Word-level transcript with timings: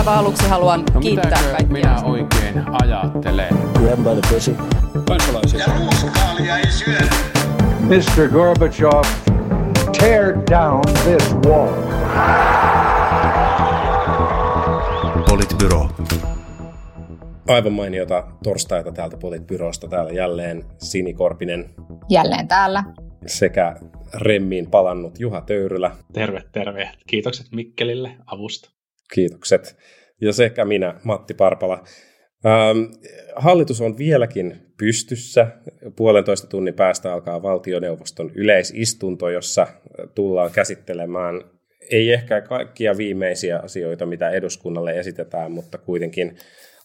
aivan 0.00 0.18
aluksi 0.18 0.48
haluan 0.48 0.84
no, 0.94 1.00
kiittää 1.00 1.42
kaikkia. 1.42 1.66
minä 1.72 2.02
oikein 2.02 2.64
ajattelen? 2.82 3.48
Grab 3.48 3.98
by 3.98 4.20
the 4.20 4.34
pussy. 4.34 4.56
Kansalaisia. 5.08 5.60
Ja 5.60 5.66
ruuskaalia 5.78 6.58
ei 6.58 6.70
syödä. 6.70 7.14
Mr. 7.80 8.28
Gorbachev, 8.28 9.02
tear 9.98 10.34
down 10.50 10.82
this 11.04 11.34
wall. 11.34 11.74
Politbyro. 15.28 15.88
Aivan 17.48 17.72
mainiota 17.72 18.24
torstaita 18.44 18.92
täältä 18.92 19.16
Politbyrosta. 19.16 19.88
Täällä 19.88 20.12
jälleen 20.12 20.64
Sini 20.78 21.14
Korpinen. 21.14 21.70
Jälleen 22.08 22.48
täällä. 22.48 22.84
Sekä 23.26 23.76
remmiin 24.14 24.70
palannut 24.70 25.20
Juha 25.20 25.40
Töyrylä. 25.40 25.96
Terve, 26.12 26.42
terve. 26.52 26.90
Kiitokset 27.06 27.46
Mikkelille 27.52 28.16
avusta. 28.26 28.79
Kiitokset. 29.14 29.76
Ja 30.20 30.32
sekä 30.32 30.64
minä, 30.64 30.94
Matti 31.04 31.34
Parpala. 31.34 31.84
Ähm, 32.46 32.78
hallitus 33.36 33.80
on 33.80 33.98
vieläkin 33.98 34.72
pystyssä. 34.78 35.46
Puolentoista 35.96 36.46
tunnin 36.46 36.74
päästä 36.74 37.12
alkaa 37.12 37.42
valtioneuvoston 37.42 38.32
yleisistunto, 38.34 39.28
jossa 39.28 39.66
tullaan 40.14 40.50
käsittelemään 40.50 41.44
ei 41.90 42.12
ehkä 42.12 42.40
kaikkia 42.40 42.96
viimeisiä 42.96 43.58
asioita, 43.58 44.06
mitä 44.06 44.30
eduskunnalle 44.30 44.98
esitetään, 44.98 45.52
mutta 45.52 45.78
kuitenkin 45.78 46.36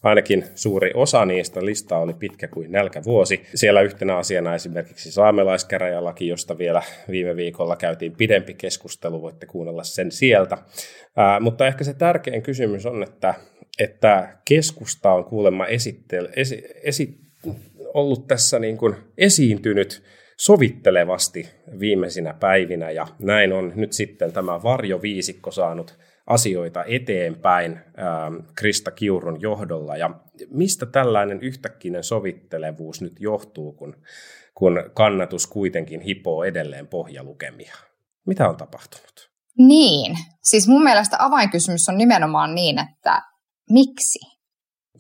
ainakin 0.06 0.46
suuri 0.56 0.92
osa 0.94 1.26
niistä 1.26 1.66
listaa 1.66 2.00
oli 2.00 2.14
pitkä 2.14 2.48
kuin 2.48 2.72
nälkävuosi. 2.72 3.46
Siellä 3.56 3.82
yhtenä 3.82 4.18
asiana 4.18 4.56
esimerkiksi 4.56 5.12
saamelaiskäräjälaki, 5.12 6.28
josta 6.28 6.58
vielä 6.58 6.82
viime 7.12 7.36
viikolla 7.36 7.76
käytiin 7.76 8.16
pidempi 8.16 8.54
keskustelu, 8.54 9.22
voitte 9.22 9.46
kuunnella 9.46 9.84
sen 9.84 10.12
sieltä. 10.12 10.58
Ää, 11.16 11.40
mutta 11.40 11.68
ehkä 11.68 11.84
se 11.84 11.94
tärkein 11.94 12.42
kysymys 12.42 12.86
on, 12.86 13.04
että, 13.04 13.34
että 13.80 14.38
keskusta 14.46 15.14
on 15.14 15.26
kuulemma 15.26 15.66
esittel, 15.66 16.28
esi, 16.36 16.64
esi, 16.84 17.18
ollut 17.94 18.28
tässä 18.28 18.60
niin 18.60 18.78
kuin 18.78 18.96
esiintynyt 19.18 20.04
sovittelevasti 20.38 21.50
viimeisinä 21.80 22.34
päivinä 22.34 22.92
ja 22.92 23.08
näin 23.20 23.54
on 23.54 23.74
nyt 23.76 23.94
sitten 23.94 24.34
tämä 24.34 24.64
varjoviisikko 24.64 25.52
saanut 25.52 25.98
asioita 26.26 26.84
eteenpäin 26.84 27.72
ähm, 27.72 28.36
Krista 28.56 28.92
Kiurun 28.92 29.42
johdolla. 29.42 29.98
Ja 29.98 30.10
mistä 30.50 30.86
tällainen 30.86 31.40
yhtäkkinen 31.42 32.04
sovittelevuus 32.04 33.02
nyt 33.02 33.14
johtuu, 33.20 33.72
kun, 33.72 33.96
kun 34.54 34.84
kannatus 34.94 35.48
kuitenkin 35.48 36.02
hipoo 36.02 36.44
edelleen 36.44 36.88
pohjalukemia? 36.88 37.76
Mitä 38.28 38.50
on 38.50 38.58
tapahtunut? 38.58 39.30
Niin, 39.58 40.18
siis 40.44 40.68
mun 40.68 40.84
mielestä 40.84 41.18
avainkysymys 41.20 41.90
on 41.90 41.98
nimenomaan 41.98 42.56
niin, 42.56 42.80
että 42.80 43.22
miksi? 43.70 44.20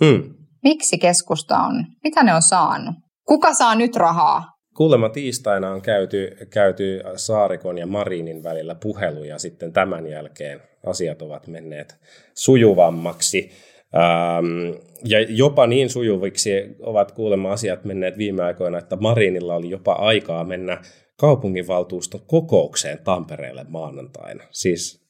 Mm. 0.01 0.33
Miksi 0.63 0.97
keskusta 0.97 1.57
on, 1.57 1.85
mitä 2.03 2.23
ne 2.23 2.35
on 2.35 2.41
saanut? 2.41 2.95
Kuka 3.27 3.53
saa 3.53 3.75
nyt 3.75 3.95
rahaa? 3.95 4.55
Kuulemma 4.75 5.09
tiistaina 5.09 5.71
on 5.71 5.81
käyty, 5.81 6.37
käyty 6.49 7.01
Saarikon 7.15 7.77
ja 7.77 7.87
Marinin 7.87 8.43
välillä 8.43 8.75
puheluja 8.75 9.39
sitten 9.39 9.73
tämän 9.73 10.07
jälkeen 10.07 10.61
asiat 10.85 11.21
ovat 11.21 11.47
menneet 11.47 11.95
sujuvammaksi. 12.33 13.51
Ähm, 13.95 14.81
ja 15.05 15.21
jopa 15.21 15.67
niin 15.67 15.89
sujuviksi 15.89 16.51
ovat 16.79 17.11
kuulemma 17.11 17.51
asiat 17.51 17.85
menneet 17.85 18.17
viime 18.17 18.43
aikoina, 18.43 18.77
että 18.77 18.95
Marinilla 18.95 19.55
oli 19.55 19.69
jopa 19.69 19.93
aikaa 19.93 20.43
mennä 20.43 20.81
kaupunginvaltuuston 21.17 22.21
kokoukseen 22.27 22.99
Tampereelle 23.03 23.65
maanantaina. 23.69 24.43
Siis 24.51 25.05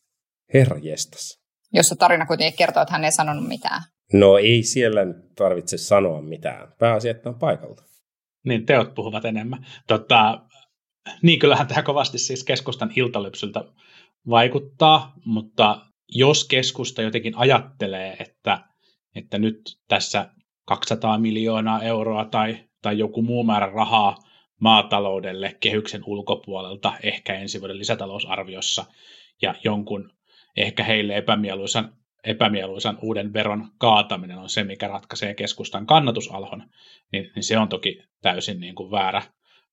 herra 0.54 0.80
jestas. 0.82 1.40
Jossa 1.74 1.96
tarina 1.96 2.26
kuitenkin 2.26 2.58
kertoo, 2.58 2.82
että 2.82 2.92
hän 2.92 3.06
ei 3.06 3.12
sanonut 3.12 3.48
mitään. 3.48 3.82
No 4.14 4.38
ei 4.38 4.64
siellä 4.64 5.02
tarvitse 5.36 5.78
sanoa 5.78 6.22
mitään. 6.22 6.74
Pääasia, 6.80 7.12
että 7.12 7.30
on 7.30 7.40
paikalla. 7.40 7.82
Niin, 8.46 8.66
teot 8.66 8.96
puhuvat 8.96 9.26
enemmän. 9.26 9.66
Tota, 9.88 10.42
niin 11.22 11.40
kyllähän 11.40 11.68
tämä 11.68 11.84
kovasti 11.84 12.18
siis 12.18 12.44
keskustan 12.44 12.92
iltalypsyltä 12.96 13.64
vaikuttaa, 14.30 15.14
mutta 15.26 15.86
jos 16.10 16.48
keskusta 16.48 17.02
jotenkin 17.02 17.38
ajattelee, 17.38 18.16
että, 18.20 18.60
että 19.16 19.38
nyt 19.40 19.80
tässä 19.88 20.30
200 20.66 21.18
miljoonaa 21.18 21.82
euroa 21.82 22.26
tai, 22.26 22.58
tai 22.82 22.98
joku 22.98 23.22
muu 23.22 23.44
määrä 23.44 23.72
rahaa 23.76 24.18
maataloudelle 24.60 25.58
kehyksen 25.60 26.02
ulkopuolelta, 26.06 26.94
ehkä 27.04 27.34
ensi 27.34 27.60
vuoden 27.60 27.80
lisätalousarviossa, 27.80 28.86
ja 29.42 29.56
jonkun 29.64 30.12
ehkä 30.58 30.84
heille 30.84 31.18
epämieluisan, 31.18 31.94
epämieluisan 32.24 32.98
uuden 33.02 33.34
veron 33.34 33.72
kaataminen 33.78 34.38
on 34.38 34.50
se, 34.50 34.64
mikä 34.64 34.88
ratkaisee 34.88 35.34
keskustan 35.34 35.86
kannatusalhon, 35.86 36.64
niin, 37.12 37.32
niin 37.36 37.44
se 37.44 37.58
on 37.58 37.70
toki 37.70 38.04
täysin 38.22 38.60
niin 38.60 38.76
kuin 38.76 38.92
väärä, 38.92 39.22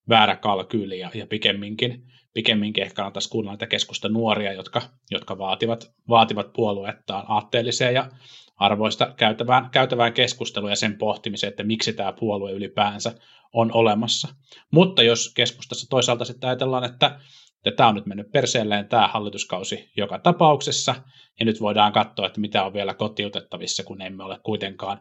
väärä 0.09 0.37
kalkyyli 0.37 0.99
ja, 0.99 1.11
ja 1.15 1.27
pikemminkin, 1.27 2.05
pikemminkin 2.35 2.83
ehkä 2.83 2.95
kannattaisi 2.95 3.29
kuunnella 3.29 3.53
näitä 3.53 3.67
keskusta 3.67 4.09
nuoria, 4.09 4.53
jotka, 4.53 4.83
jotka 5.11 5.39
vaativat, 5.39 5.93
vaativat 6.09 6.53
puoluettaan 6.53 7.25
aatteelliseen 7.29 7.95
ja 7.95 8.11
arvoista 8.57 9.15
käytävään, 9.17 9.71
käytävään 9.71 10.13
keskustelua 10.13 10.71
ja 10.71 10.77
sen 10.77 10.99
pohtimiseen, 10.99 11.51
että 11.51 11.63
miksi 11.63 11.93
tämä 11.93 12.13
puolue 12.13 12.53
ylipäänsä 12.53 13.15
on 13.53 13.71
olemassa. 13.75 14.29
Mutta 14.71 15.03
jos 15.03 15.33
keskustassa 15.35 15.91
toisaalta 15.91 16.25
sitten 16.25 16.49
ajatellaan, 16.49 16.85
että, 16.85 17.21
että 17.65 17.77
tämä 17.77 17.89
on 17.89 17.95
nyt 17.95 18.07
mennyt 18.07 18.33
perseelleen 18.33 18.89
tämä 18.89 19.09
hallituskausi 19.09 19.91
joka 19.97 20.19
tapauksessa, 20.19 20.95
ja 21.41 21.47
nyt 21.47 21.61
voidaan 21.61 21.93
katsoa, 21.93 22.27
että 22.27 22.41
mitä 22.41 22.65
on 22.65 22.73
vielä 22.73 22.95
kotiutettavissa, 22.95 23.85
kun 23.85 24.03
emme 24.03 24.25
ole 24.25 24.39
kuitenkaan 24.43 24.99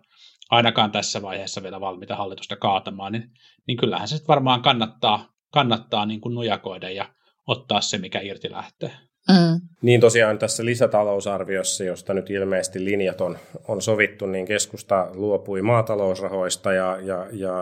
ainakaan 0.52 0.92
tässä 0.92 1.22
vaiheessa 1.22 1.64
vielä 1.64 1.82
valmiita 1.82 2.16
hallitusta 2.16 2.56
kaatamaan, 2.56 3.12
niin, 3.12 3.32
niin 3.68 3.78
kyllähän 3.78 4.08
se 4.08 4.20
varmaan 4.28 4.62
kannattaa, 4.62 5.34
kannattaa 5.52 6.06
niin 6.06 6.22
kuin 6.22 6.36
nujakoida 6.36 6.90
ja 6.90 7.14
ottaa 7.48 7.82
se, 7.82 7.98
mikä 7.98 8.20
irti 8.20 8.52
lähtee. 8.52 8.92
Mm. 9.30 9.62
Niin 9.82 10.02
tosiaan 10.02 10.40
tässä 10.40 10.66
lisätalousarviossa, 10.66 11.84
josta 11.84 12.14
nyt 12.14 12.30
ilmeisesti 12.30 12.86
linjat 12.86 13.22
on, 13.22 13.38
on 13.68 13.82
sovittu, 13.82 14.26
niin 14.26 14.46
keskusta 14.46 15.08
luopui 15.14 15.62
maatalousrahoista 15.62 16.74
ja, 16.74 16.98
ja, 17.02 17.28
ja 17.32 17.54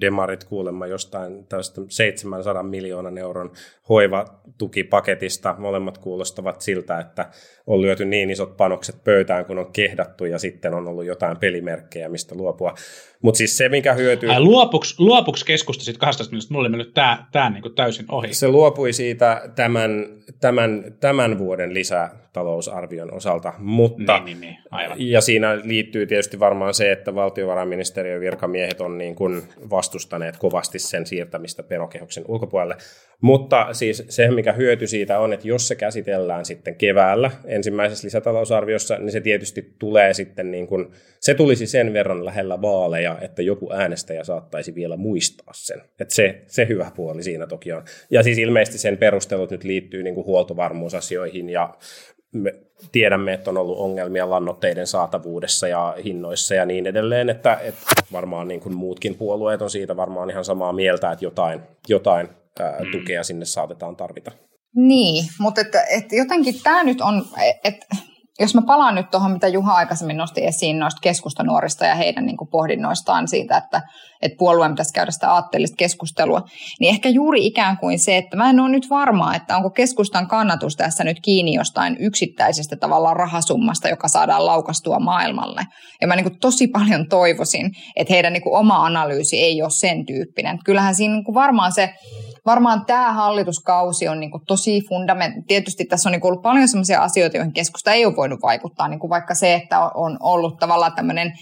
demarit 0.00 0.44
kuulemma 0.44 0.86
jostain 0.86 1.46
tästä 1.46 1.80
700 1.88 2.62
miljoonan 2.62 3.18
euron 3.18 3.50
hoivatukipaketista. 3.88 5.54
Molemmat 5.58 5.98
kuulostavat 5.98 6.60
siltä, 6.60 6.98
että 6.98 7.30
on 7.66 7.82
lyöty 7.82 8.04
niin 8.04 8.30
isot 8.30 8.56
panokset 8.56 9.04
pöytään, 9.04 9.44
kun 9.44 9.58
on 9.58 9.72
kehdattu 9.72 10.24
ja 10.24 10.38
sitten 10.38 10.74
on 10.74 10.88
ollut 10.88 11.04
jotain 11.04 11.36
pelimerkkejä, 11.36 12.08
mistä 12.08 12.34
luopua. 12.34 12.74
Mutta 13.22 13.38
siis 13.38 13.56
se, 13.58 13.68
mikä 13.68 13.92
hyötyy... 13.92 14.30
Ai, 14.30 14.40
luopuks, 14.40 14.98
luopuks 14.98 15.44
keskusta 15.44 15.84
sitten 15.84 16.00
12 16.00 16.30
miljoonasta? 16.30 16.54
Mulla 16.54 16.62
oli 16.62 16.68
mennyt 16.68 16.94
tämä 16.94 17.26
tää 17.32 17.50
niinku 17.50 17.70
täysin 17.70 18.06
ohi. 18.08 18.34
Se 18.34 18.48
luopui 18.48 18.92
siitä 18.92 19.50
tämän, 19.54 20.06
tämän, 20.40 20.85
tämän 21.00 21.38
vuoden 21.38 21.74
lisätalousarvion 22.36 23.14
osalta, 23.14 23.52
mutta... 23.58 24.18
Niin, 24.18 24.24
niin, 24.24 24.40
niin. 24.40 24.56
Aivan. 24.70 24.96
Ja 24.98 25.20
siinä 25.20 25.58
liittyy 25.64 26.06
tietysti 26.06 26.40
varmaan 26.40 26.74
se, 26.74 26.92
että 26.92 27.14
valtiovarainministeriön 27.14 28.20
virkamiehet 28.20 28.80
on 28.80 28.98
niin 28.98 29.14
kuin 29.14 29.42
vastustaneet 29.70 30.36
kovasti 30.36 30.78
sen 30.78 31.06
siirtämistä 31.06 31.62
perokehoksen 31.62 32.24
ulkopuolelle. 32.28 32.76
Mutta 33.20 33.68
siis 33.72 34.04
se, 34.08 34.30
mikä 34.30 34.52
hyöty 34.52 34.86
siitä 34.86 35.18
on, 35.18 35.32
että 35.32 35.48
jos 35.48 35.68
se 35.68 35.74
käsitellään 35.74 36.44
sitten 36.44 36.76
keväällä 36.76 37.30
ensimmäisessä 37.44 38.06
lisätalousarviossa, 38.06 38.98
niin 38.98 39.12
se 39.12 39.20
tietysti 39.20 39.74
tulee 39.78 40.14
sitten 40.14 40.50
niin 40.50 40.66
kuin, 40.66 40.86
se 41.20 41.34
tulisi 41.34 41.66
sen 41.66 41.92
verran 41.92 42.24
lähellä 42.24 42.62
vaaleja, 42.62 43.18
että 43.20 43.42
joku 43.42 43.72
äänestäjä 43.72 44.24
saattaisi 44.24 44.74
vielä 44.74 44.96
muistaa 44.96 45.52
sen. 45.52 45.80
Että 46.00 46.14
se, 46.14 46.42
se 46.46 46.68
hyvä 46.68 46.90
puoli 46.96 47.22
siinä 47.22 47.46
toki 47.46 47.72
on. 47.72 47.84
Ja 48.10 48.22
siis 48.22 48.38
ilmeisesti 48.38 48.78
sen 48.78 48.98
perustelut 48.98 49.50
nyt 49.50 49.64
liittyy 49.64 50.02
niin 50.02 50.14
kuin 50.14 50.26
huoltovarmuusasioihin 50.26 51.50
ja 51.50 51.74
me 52.32 52.54
tiedämme, 52.92 53.32
että 53.32 53.50
on 53.50 53.56
ollut 53.56 53.78
ongelmia 53.78 54.30
lannoitteiden 54.30 54.86
saatavuudessa 54.86 55.68
ja 55.68 55.96
hinnoissa 56.04 56.54
ja 56.54 56.66
niin 56.66 56.86
edelleen, 56.86 57.30
että, 57.30 57.54
että 57.62 57.80
varmaan 58.12 58.48
niin 58.48 58.60
kuin 58.60 58.74
muutkin 58.74 59.14
puolueet 59.14 59.62
on 59.62 59.70
siitä 59.70 59.96
varmaan 59.96 60.30
ihan 60.30 60.44
samaa 60.44 60.72
mieltä, 60.72 61.12
että 61.12 61.24
jotain, 61.24 61.60
jotain 61.88 62.28
ää, 62.60 62.84
mm. 62.84 62.90
tukea 62.92 63.24
sinne 63.24 63.44
saatetaan 63.44 63.96
tarvita. 63.96 64.32
Niin, 64.74 65.24
mutta 65.38 65.60
että, 65.60 65.84
että 65.90 66.16
jotenkin 66.16 66.54
tämä 66.62 66.84
nyt 66.84 67.00
on, 67.00 67.26
että 67.64 67.86
jos 68.40 68.54
mä 68.54 68.62
palaan 68.62 68.94
nyt 68.94 69.10
tuohon, 69.10 69.32
mitä 69.32 69.48
Juha 69.48 69.74
aikaisemmin 69.74 70.16
nosti 70.16 70.46
esiin 70.46 70.78
noista 70.78 71.00
keskustanuorista 71.02 71.86
ja 71.86 71.94
heidän 71.94 72.26
niin 72.26 72.36
kuin 72.36 72.48
pohdinnoistaan 72.48 73.28
siitä, 73.28 73.56
että, 73.56 73.82
että 74.22 74.36
puolueen 74.38 74.72
pitäisi 74.72 74.92
käydä 74.92 75.10
sitä 75.10 75.32
aatteellista 75.32 75.76
keskustelua, 75.76 76.42
niin 76.80 76.94
ehkä 76.94 77.08
juuri 77.08 77.46
ikään 77.46 77.78
kuin 77.78 77.98
se, 77.98 78.16
että 78.16 78.36
mä 78.36 78.50
en 78.50 78.60
ole 78.60 78.68
nyt 78.68 78.90
varma, 78.90 79.34
että 79.34 79.56
onko 79.56 79.70
keskustan 79.70 80.28
kannatus 80.28 80.76
tässä 80.76 81.04
nyt 81.04 81.20
kiinni 81.22 81.54
jostain 81.54 81.96
yksittäisestä 82.00 82.76
tavallaan 82.76 83.16
rahasummasta, 83.16 83.88
joka 83.88 84.08
saadaan 84.08 84.46
laukastua 84.46 84.98
maailmalle. 84.98 85.62
Ja 86.00 86.06
mä 86.06 86.16
niin 86.16 86.24
kuin 86.24 86.38
tosi 86.40 86.66
paljon 86.66 87.08
toivoisin, 87.08 87.70
että 87.96 88.12
heidän 88.12 88.32
niin 88.32 88.42
kuin 88.42 88.58
oma 88.58 88.86
analyysi 88.86 89.38
ei 89.38 89.62
ole 89.62 89.70
sen 89.70 90.06
tyyppinen. 90.06 90.58
Kyllähän 90.64 90.94
siinä 90.94 91.14
niin 91.14 91.24
kuin 91.24 91.34
varmaan 91.34 91.72
se 91.72 91.94
varmaan 92.46 92.84
tämä 92.86 93.12
hallituskausi 93.12 94.08
on 94.08 94.20
niin 94.20 94.30
kuin 94.30 94.42
tosi 94.46 94.80
fundament. 94.88 95.34
Tietysti 95.46 95.84
tässä 95.84 96.08
on 96.08 96.12
niin 96.12 96.20
kuin 96.20 96.28
ollut 96.28 96.42
paljon 96.42 96.68
sellaisia 96.68 97.02
asioita, 97.02 97.36
joihin 97.36 97.52
keskusta 97.52 97.92
ei 97.92 98.06
ole 98.06 98.16
voinut 98.16 98.42
vaikuttaa, 98.42 98.88
niin 98.88 99.00
kuin 99.00 99.10
vaikka 99.10 99.34
se, 99.34 99.54
että 99.54 99.80
on 99.80 100.16
ollut 100.20 100.58
tavallaan 100.58 100.94
tämmöinen 100.94 101.32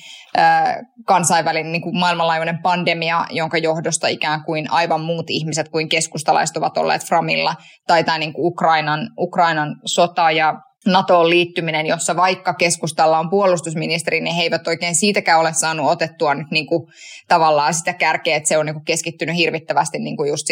kansainvälinen 1.06 1.72
niin 1.72 1.82
kuin 1.82 1.98
maailmanlaajuinen 1.98 2.62
pandemia, 2.62 3.26
jonka 3.30 3.58
johdosta 3.58 4.08
ikään 4.08 4.44
kuin 4.44 4.70
aivan 4.70 5.00
muut 5.00 5.26
ihmiset 5.28 5.68
kuin 5.68 5.88
keskustalaiset 5.88 6.56
ovat 6.56 6.78
olleet 6.78 7.04
framilla, 7.04 7.54
tai 7.86 8.04
tämä 8.04 8.18
niin 8.18 8.32
kuin 8.32 8.46
Ukrainan, 8.46 9.00
Ukrainan 9.18 9.76
sota 9.84 10.30
ja 10.30 10.54
NATOon 10.86 11.31
liittyminen, 11.31 11.86
jossa 11.86 12.16
vaikka 12.16 12.54
keskustalla 12.54 13.19
on 13.19 13.31
puolustusministeri, 13.31 14.20
niin 14.20 14.36
he 14.36 14.42
eivät 14.42 14.69
oikein 14.69 14.94
siitäkään 14.94 15.40
ole 15.40 15.52
saanut 15.52 15.90
otettua 15.90 16.34
nyt 16.34 16.50
niin 16.50 16.66
kuin 16.66 16.86
tavallaan 17.28 17.75
sitä 17.75 17.92
kärkeä, 17.92 18.36
että 18.36 18.48
se 18.48 18.58
on 18.58 18.66
niin 18.66 18.75
kuin 18.75 18.84
keskittynyt 18.84 19.36
hirvittävästi 19.36 19.98
niin 19.98 20.16
kuin 20.16 20.28
just 20.28 20.50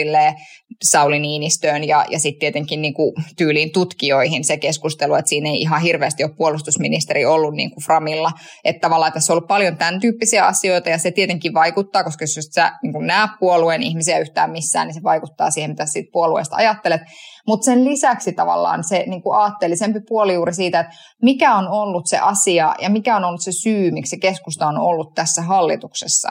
Sauli 0.82 1.18
Niinistöön 1.18 1.84
ja, 1.84 2.04
ja 2.10 2.18
sitten 2.18 2.40
tietenkin 2.40 2.82
niin 2.82 2.94
kuin 2.94 3.12
tyyliin 3.36 3.72
tutkijoihin 3.72 4.44
se 4.44 4.56
keskustelu, 4.56 5.14
että 5.14 5.28
siinä 5.28 5.50
ei 5.50 5.60
ihan 5.60 5.82
hirveästi 5.82 6.24
ole 6.24 6.34
puolustusministeri 6.36 7.24
ollut 7.24 7.54
niin 7.54 7.70
kuin 7.70 7.84
Framilla. 7.84 8.30
Että 8.64 8.80
tavallaan 8.80 9.12
tässä 9.12 9.32
on 9.32 9.34
ollut 9.36 9.48
paljon 9.48 9.76
tämän 9.76 10.00
tyyppisiä 10.00 10.46
asioita 10.46 10.90
ja 10.90 10.98
se 10.98 11.10
tietenkin 11.10 11.54
vaikuttaa, 11.54 12.04
koska 12.04 12.22
jos 12.22 12.48
sä 12.54 12.72
niin 12.82 12.92
kuin 12.92 13.06
näe 13.06 13.28
puolueen 13.40 13.82
ihmisiä 13.82 14.18
yhtään 14.18 14.50
missään, 14.50 14.86
niin 14.86 14.94
se 14.94 15.02
vaikuttaa 15.02 15.50
siihen, 15.50 15.70
mitä 15.70 15.86
siitä 15.86 16.10
puolueesta 16.12 16.56
ajattelet. 16.56 17.00
Mutta 17.46 17.64
sen 17.64 17.84
lisäksi 17.84 18.32
tavallaan 18.32 18.84
se 18.84 19.04
niin 19.06 19.22
kuin 19.22 19.36
aatteellisempi 19.36 20.00
puoli 20.08 20.34
juuri 20.34 20.54
siitä, 20.54 20.80
että 20.80 20.92
mikä 21.22 21.54
on 21.54 21.68
ollut 21.68 22.06
se 22.06 22.18
asia 22.18 22.74
ja 22.80 22.90
mikä 22.90 23.16
on 23.16 23.24
ollut 23.24 23.42
se 23.42 23.52
syy, 23.52 23.90
miksi 23.90 24.18
keskusta 24.18 24.66
on 24.66 24.78
ollut 24.78 25.14
tässä 25.14 25.42
hallituksessa. 25.42 26.28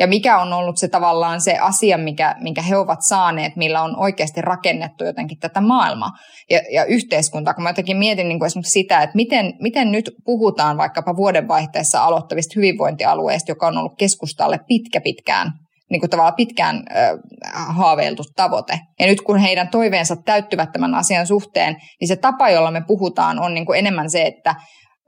Ja 0.00 0.06
mikä 0.06 0.38
on 0.38 0.52
ollut 0.52 0.76
se 0.76 0.88
tavallaan 0.88 1.40
se 1.40 1.58
asia, 1.58 1.98
mikä, 1.98 2.34
minkä 2.40 2.62
he 2.62 2.76
ovat 2.76 2.98
saaneet, 3.02 3.56
millä 3.56 3.82
on 3.82 3.96
oikeasti 3.96 4.40
rakennettu 4.40 5.04
jotenkin 5.04 5.38
tätä 5.38 5.60
maailmaa 5.60 6.10
ja, 6.50 6.60
ja 6.72 6.84
yhteiskuntaa. 6.84 7.54
Kun 7.54 7.62
mä 7.62 7.70
jotenkin 7.70 7.96
mietin 7.96 8.28
niin 8.28 8.38
kuin 8.38 8.46
esimerkiksi 8.46 8.80
sitä, 8.80 9.02
että 9.02 9.16
miten, 9.16 9.52
miten 9.60 9.92
nyt 9.92 10.10
puhutaan 10.24 10.76
vaikkapa 10.76 11.16
vuodenvaihteessa 11.16 12.04
aloittavista 12.04 12.52
hyvinvointialueista, 12.56 13.50
joka 13.50 13.66
on 13.66 13.78
ollut 13.78 13.98
keskustalle 13.98 14.58
pitkä 14.68 15.00
pitkään 15.00 15.52
niin 15.90 16.00
kuin 16.00 16.10
tavallaan 16.10 16.36
pitkään 16.36 16.76
äh, 16.76 17.76
haaveiltu 17.76 18.22
tavoite. 18.36 18.80
Ja 19.00 19.06
nyt 19.06 19.20
kun 19.20 19.38
heidän 19.38 19.68
toiveensa 19.68 20.16
täyttyvät 20.24 20.72
tämän 20.72 20.94
asian 20.94 21.26
suhteen, 21.26 21.76
niin 22.00 22.08
se 22.08 22.16
tapa, 22.16 22.50
jolla 22.50 22.70
me 22.70 22.82
puhutaan, 22.86 23.38
on 23.38 23.54
niin 23.54 23.66
kuin 23.66 23.78
enemmän 23.78 24.10
se, 24.10 24.22
että 24.22 24.54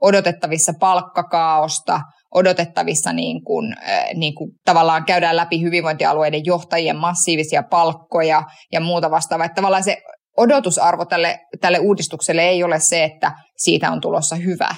odotettavissa 0.01 0.73
palkkakaaosta, 0.79 2.01
odotettavissa 2.33 3.13
niin 3.13 3.43
kuin, 3.43 3.75
äh, 3.87 4.05
niin 4.15 4.35
kuin 4.35 4.51
tavallaan 4.65 5.05
käydään 5.05 5.35
läpi 5.35 5.61
hyvinvointialueiden 5.61 6.45
johtajien 6.45 6.95
massiivisia 6.95 7.63
palkkoja 7.63 8.43
ja 8.71 8.79
muuta 8.79 9.11
vastaavaa. 9.11 9.45
Että 9.45 9.55
tavallaan 9.55 9.83
se 9.83 9.97
odotusarvo 10.37 11.05
tälle, 11.05 11.39
tälle 11.61 11.79
uudistukselle 11.79 12.41
ei 12.41 12.63
ole 12.63 12.79
se, 12.79 13.03
että 13.03 13.31
siitä 13.57 13.91
on 13.91 14.01
tulossa 14.01 14.35
hyvä. 14.35 14.75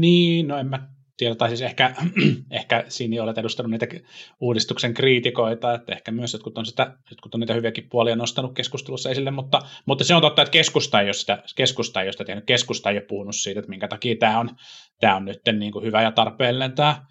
Niin, 0.00 0.48
no 0.48 0.58
en 0.58 0.66
mä 0.66 0.78
tiedä, 1.18 1.34
tai 1.34 1.48
siis 1.48 1.62
ehkä, 1.62 1.94
ehkä 2.50 2.84
siinä 2.88 3.22
olet 3.22 3.38
edustanut 3.38 3.70
niitä 3.70 3.86
uudistuksen 4.40 4.94
kriitikoita, 4.94 5.74
että 5.74 5.92
ehkä 5.92 6.10
myös 6.10 6.32
jotkut 6.32 6.58
on, 6.58 6.66
sitä, 6.66 6.96
jotkut 7.10 7.34
on 7.34 7.40
niitä 7.40 7.54
hyviäkin 7.54 7.88
puolia 7.88 8.16
nostanut 8.16 8.54
keskustelussa 8.54 9.10
esille, 9.10 9.30
mutta, 9.30 9.60
mutta 9.86 10.04
se 10.04 10.14
on 10.14 10.22
totta, 10.22 10.42
että 10.42 10.52
keskusta 10.52 11.00
ei 11.00 11.06
ole 11.06 11.12
sitä, 11.12 11.42
keskusta 11.56 12.00
ei 12.00 12.06
ole 12.06 12.12
sitä 12.12 12.24
tehnyt, 12.24 12.44
keskusta 12.44 12.90
ei 12.90 12.96
ole 12.96 13.06
puhunut 13.08 13.36
siitä, 13.36 13.60
että 13.60 13.70
minkä 13.70 13.88
takia 13.88 14.16
tämä 14.16 14.38
on, 14.38 14.50
tämä 15.00 15.16
on 15.16 15.24
nyt 15.24 15.40
niin 15.52 15.72
kuin 15.72 15.84
hyvä 15.84 16.02
ja 16.02 16.12
tarpeellinen 16.12 16.72
tämä, 16.72 17.06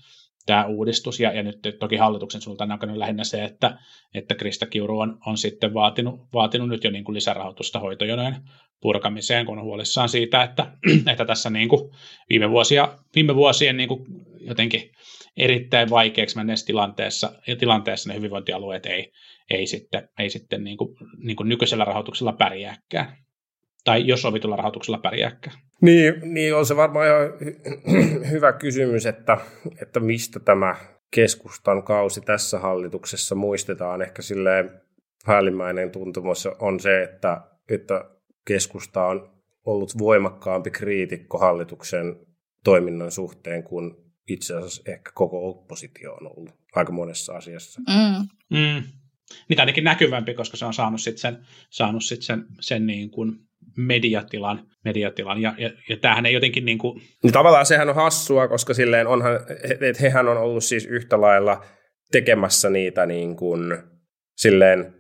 tämä 0.46 0.66
uudistus, 0.66 1.20
ja, 1.20 1.32
ja 1.32 1.44
nyt 1.44 1.60
toki 1.80 1.96
hallituksen 1.96 2.42
suuntaan 2.42 2.80
on 2.84 3.00
lähinnä 3.00 3.24
se, 3.24 3.44
että, 3.44 3.78
että 4.14 4.36
Krista 4.36 4.66
Kiuru 4.66 5.00
on, 5.00 5.18
on 5.26 5.38
sitten 5.38 5.74
vaatinut, 5.74 6.20
vaatinut 6.34 6.70
nyt 6.70 6.84
jo 6.84 6.92
niin 6.92 7.04
kuin 7.04 7.16
lisärahoitusta 7.16 7.80
hoitojonojen 7.80 8.36
purkamiseen, 8.82 9.46
kun 9.46 9.58
on 9.58 9.64
huolissaan 9.64 10.10
siitä, 10.10 10.44
että, 10.44 10.72
että 11.12 11.26
tässä 11.26 11.50
niin 11.50 11.70
kuin 11.70 11.92
viime, 12.30 12.50
vuosia, 12.50 12.98
viime 13.16 13.36
vuosien 13.36 13.78
niin 13.78 13.90
kuin 13.90 14.06
jotenkin 14.40 14.92
erittäin 15.38 15.90
vaikeaksi 15.90 16.36
menneessä 16.36 16.66
tilanteessa, 16.66 17.32
ja 17.48 17.56
tilanteessa 17.56 18.10
ne 18.10 18.16
hyvinvointialueet 18.16 18.86
ei, 18.86 19.12
ei 19.50 19.68
sitten, 19.68 20.10
ei 20.20 20.30
sitten 20.30 20.64
niin 20.64 20.78
kuin, 20.78 20.96
niin 21.18 21.36
kuin 21.36 21.50
nykyisellä 21.50 21.86
rahoituksella 21.86 22.34
pärjääkään. 22.34 23.18
Tai 23.84 24.08
jos 24.08 24.22
sovitulla 24.22 24.56
rahoituksella 24.56 24.98
pärjääkään. 24.98 25.58
Niin, 25.82 26.14
niin 26.24 26.56
on 26.56 26.66
se 26.66 26.76
varmaan 26.76 27.08
jo 27.08 27.16
hyvä 28.32 28.54
kysymys, 28.54 29.06
että, 29.06 29.38
että 29.82 30.00
mistä 30.00 30.40
tämä 30.40 30.76
keskustan 31.12 31.84
kausi 31.84 32.22
tässä 32.22 32.60
hallituksessa 32.60 33.36
muistetaan. 33.36 34.02
Ehkä 34.02 34.22
silleen 34.22 34.82
päällimmäinen 35.26 35.92
tuntumus 35.92 36.46
on 36.60 36.80
se, 36.80 37.04
että, 37.04 37.42
että 37.70 38.06
keskusta 38.48 39.06
on 39.06 39.30
ollut 39.66 39.98
voimakkaampi 39.98 40.72
kriitikko 40.72 41.38
hallituksen 41.38 42.16
toiminnan 42.64 43.12
suhteen 43.12 43.64
kuin 43.64 43.96
itse 44.28 44.56
asiassa 44.56 44.92
ehkä 44.92 45.12
koko 45.14 45.50
oppositio 45.50 46.14
on 46.14 46.38
ollut 46.38 46.56
aika 46.76 46.92
monessa 46.92 47.34
asiassa. 47.34 47.82
Mm. 47.88 48.28
Mm. 48.58 48.84
Niin 49.50 49.60
ainakin 49.60 49.84
näkyvämpi, 49.84 50.34
koska 50.34 50.58
se 50.58 50.66
on 50.66 50.74
saanut 50.74 51.02
sitten 51.02 51.22
sen, 51.22 51.38
saanut 51.70 52.04
sit 52.04 52.22
sen, 52.22 52.46
sen 52.60 52.88
niin 52.88 53.12
kuin 53.12 53.32
mediatilan, 53.78 54.68
mediatilan 54.86 55.42
ja, 55.42 55.56
ja, 55.58 55.72
ja 55.90 55.98
tämähän 55.98 56.26
ei 56.26 56.34
jotenkin 56.34 56.66
niin 56.66 56.78
kuin... 56.78 57.02
Niin 57.24 57.34
tavallaan 57.34 57.66
sehän 57.66 57.90
on 57.90 57.96
hassua, 57.96 58.48
koska 58.48 58.74
silleen 58.74 59.08
onhan, 59.08 59.36
että 59.82 60.02
hehän 60.02 60.28
on 60.28 60.38
ollut 60.38 60.64
siis 60.64 60.86
yhtä 60.86 61.22
lailla 61.22 61.66
tekemässä 62.12 62.70
niitä 62.70 63.06
niin 63.06 63.36
kuin, 63.36 63.78
silleen 64.36 64.94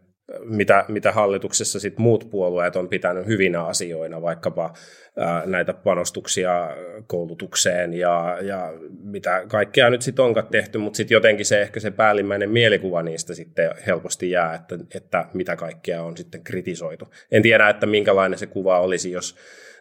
mitä, 0.43 0.85
mitä 0.87 1.11
hallituksessa 1.11 1.79
sit 1.79 1.97
muut 1.97 2.29
puolueet 2.29 2.75
on 2.75 2.89
pitänyt 2.89 3.27
hyvinä 3.27 3.63
asioina, 3.63 4.21
vaikkapa 4.21 4.73
ää, 5.17 5.43
näitä 5.45 5.73
panostuksia 5.73 6.75
koulutukseen 7.07 7.93
ja, 7.93 8.37
ja 8.41 8.73
mitä 9.03 9.43
kaikkea 9.47 9.89
nyt 9.89 10.01
sitten 10.01 10.25
onkaan 10.25 10.47
tehty, 10.47 10.77
mutta 10.77 10.97
sitten 10.97 11.15
jotenkin 11.15 11.45
se 11.45 11.61
ehkä 11.61 11.79
se 11.79 11.91
päällimmäinen 11.91 12.49
mielikuva 12.49 13.03
niistä 13.03 13.33
sitten 13.33 13.71
helposti 13.87 14.31
jää, 14.31 14.55
että, 14.55 14.77
että 14.95 15.25
mitä 15.33 15.55
kaikkea 15.55 16.03
on 16.03 16.17
sitten 16.17 16.43
kritisoitu. 16.43 17.13
En 17.31 17.41
tiedä, 17.41 17.69
että 17.69 17.85
minkälainen 17.85 18.39
se 18.39 18.47
kuva 18.47 18.79
olisi, 18.79 19.11
jos 19.11 19.35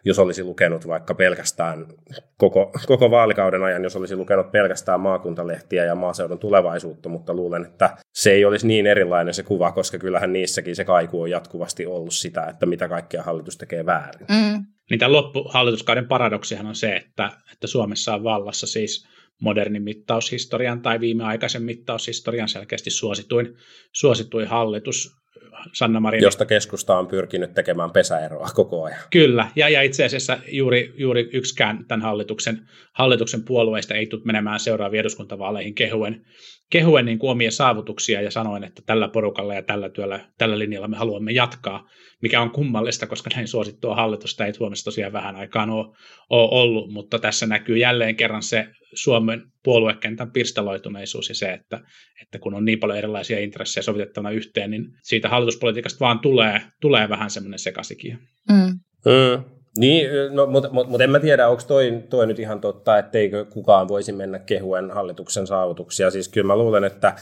jos 0.05 0.19
olisi 0.19 0.43
lukenut 0.43 0.87
vaikka 0.87 1.13
pelkästään 1.13 1.85
koko, 2.37 2.71
koko 2.85 3.11
vaalikauden 3.11 3.63
ajan, 3.63 3.83
jos 3.83 3.95
olisi 3.95 4.15
lukenut 4.15 4.51
pelkästään 4.51 4.99
maakuntalehtiä 4.99 5.85
ja 5.85 5.95
maaseudun 5.95 6.39
tulevaisuutta, 6.39 7.09
mutta 7.09 7.33
luulen, 7.33 7.65
että 7.65 7.97
se 8.13 8.31
ei 8.31 8.45
olisi 8.45 8.67
niin 8.67 8.87
erilainen 8.87 9.33
se 9.33 9.43
kuva, 9.43 9.71
koska 9.71 9.97
kyllähän 9.97 10.33
niissäkin 10.33 10.75
se 10.75 10.85
kaiku 10.85 11.21
on 11.21 11.29
jatkuvasti 11.29 11.85
ollut 11.85 12.13
sitä, 12.13 12.43
että 12.43 12.65
mitä 12.65 12.87
kaikkea 12.87 13.23
hallitus 13.23 13.57
tekee 13.57 13.85
väärin. 13.85 14.27
Mm. 14.29 14.65
Niin 14.89 14.99
tämän 14.99 15.11
loppuhallituskauden 15.11 16.07
paradoksihan 16.07 16.65
on 16.67 16.75
se, 16.75 16.95
että, 16.95 17.31
että 17.53 17.67
Suomessa 17.67 18.13
on 18.13 18.23
vallassa 18.23 18.67
siis 18.67 19.07
modernin 19.41 19.83
mittaushistorian 19.83 20.81
tai 20.81 20.99
viimeaikaisen 20.99 21.63
mittaushistorian 21.63 22.49
selkeästi 22.49 22.89
suosituin, 22.89 23.55
suosituin 23.91 24.47
hallitus, 24.47 25.17
Sanna 25.73 25.99
Marin. 25.99 26.23
Josta 26.23 26.45
keskusta 26.45 26.97
on 26.97 27.07
pyrkinyt 27.07 27.53
tekemään 27.53 27.91
pesäeroa 27.91 28.49
koko 28.55 28.83
ajan. 28.83 28.99
Kyllä, 29.11 29.47
ja, 29.55 29.69
ja 29.69 29.81
itse 29.81 30.05
asiassa 30.05 30.37
juuri, 30.51 30.93
juuri 30.97 31.29
yksikään 31.33 31.85
tämän 31.87 32.01
hallituksen, 32.01 32.61
hallituksen 32.93 33.43
puolueista 33.43 33.95
ei 33.95 34.07
tule 34.07 34.21
menemään 34.25 34.59
seuraaviin 34.59 34.99
eduskuntavaaleihin 34.99 35.75
kehuen, 35.75 36.25
kehuen 36.69 37.05
niin 37.05 37.19
kuin 37.19 37.31
omia 37.31 37.51
saavutuksia 37.51 38.21
ja 38.21 38.31
sanoen, 38.31 38.63
että 38.63 38.81
tällä 38.85 39.07
porukalla 39.07 39.53
ja 39.53 39.61
tällä 39.61 39.89
työllä, 39.89 40.29
tällä 40.37 40.59
linjalla 40.59 40.87
me 40.87 40.97
haluamme 40.97 41.31
jatkaa, 41.31 41.89
mikä 42.21 42.41
on 42.41 42.51
kummallista, 42.51 43.07
koska 43.07 43.29
näin 43.35 43.47
suosittua 43.47 43.95
hallitusta 43.95 44.45
ei 44.45 44.53
Suomessa 44.53 44.85
tosiaan 44.85 45.13
vähän 45.13 45.35
aikaan 45.35 45.69
ole, 45.69 45.95
ole 46.29 46.49
ollut, 46.51 46.91
mutta 46.91 47.19
tässä 47.19 47.45
näkyy 47.45 47.77
jälleen 47.77 48.15
kerran 48.15 48.43
se 48.43 48.67
Suomen 48.93 49.41
puoluekentän 49.63 50.31
pirstaloituneisuus 50.31 51.29
ja 51.29 51.35
se, 51.35 51.53
että, 51.53 51.81
että 52.21 52.39
kun 52.39 52.53
on 52.53 52.65
niin 52.65 52.79
paljon 52.79 52.97
erilaisia 52.97 53.39
intressejä 53.39 53.83
sovitettavana 53.83 54.31
yhteen, 54.31 54.71
niin 54.71 54.85
siitä 55.03 55.29
hallituspolitiikasta 55.29 55.99
vaan 55.99 56.19
tulee, 56.19 56.61
tulee 56.81 57.09
vähän 57.09 57.29
semmoinen 57.29 57.59
sekasikin. 57.59 58.19
Mm. 58.49 58.79
Mm. 59.05 59.56
Niin, 59.77 60.09
no, 60.31 60.45
mutta 60.45 60.69
mut, 60.71 60.89
mut 60.89 61.01
en 61.01 61.09
mä 61.09 61.19
tiedä, 61.19 61.47
onko 61.47 61.63
toi, 61.67 62.03
toi 62.09 62.27
nyt 62.27 62.39
ihan 62.39 62.61
totta, 62.61 62.97
etteikö 62.97 63.45
kukaan 63.45 63.87
voisi 63.87 64.11
mennä 64.11 64.39
kehuen 64.39 64.91
hallituksen 64.91 65.47
saavutuksia. 65.47 66.11
Siis 66.11 66.29
kyllä 66.29 66.47
mä 66.47 66.57
luulen, 66.57 66.83
että 66.83 67.15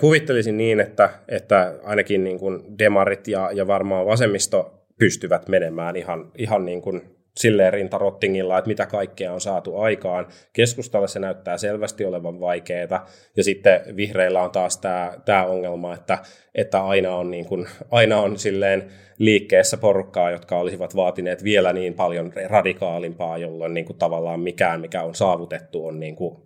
kuvittelisin 0.00 0.56
niin, 0.56 0.80
että, 0.80 1.10
että 1.28 1.74
ainakin 1.84 2.24
niin 2.24 2.38
kuin 2.38 2.78
demarit 2.78 3.28
ja, 3.28 3.50
ja 3.52 3.66
varmaan 3.66 4.06
vasemmisto 4.06 4.74
pystyvät 4.98 5.48
menemään 5.48 5.96
ihan, 5.96 6.32
ihan 6.38 6.64
niin 6.64 6.82
kuin 6.82 7.15
silleen 7.36 7.72
rintarottingilla, 7.72 8.58
että 8.58 8.68
mitä 8.68 8.86
kaikkea 8.86 9.32
on 9.32 9.40
saatu 9.40 9.78
aikaan. 9.78 10.26
Keskustalle 10.52 11.08
se 11.08 11.18
näyttää 11.18 11.58
selvästi 11.58 12.04
olevan 12.04 12.40
vaikeaa, 12.40 13.06
ja 13.36 13.44
sitten 13.44 13.96
vihreillä 13.96 14.42
on 14.42 14.50
taas 14.50 14.78
tämä, 14.78 15.12
tämä 15.24 15.44
ongelma, 15.44 15.94
että, 15.94 16.18
että 16.54 16.84
aina 16.84 17.16
on, 17.16 17.30
niin 17.30 17.46
kuin, 17.46 17.66
aina 17.90 18.20
on 18.20 18.38
silleen 18.38 18.90
liikkeessä 19.18 19.76
porukkaa, 19.76 20.30
jotka 20.30 20.58
olisivat 20.58 20.96
vaatineet 20.96 21.44
vielä 21.44 21.72
niin 21.72 21.94
paljon 21.94 22.32
radikaalimpaa, 22.46 23.38
jolloin 23.38 23.74
niin 23.74 23.86
kuin 23.86 23.98
tavallaan 23.98 24.40
mikään, 24.40 24.80
mikä 24.80 25.02
on 25.02 25.14
saavutettu, 25.14 25.86
on 25.86 26.00
niin 26.00 26.16
kuin 26.16 26.42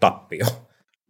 tappio. 0.00 0.46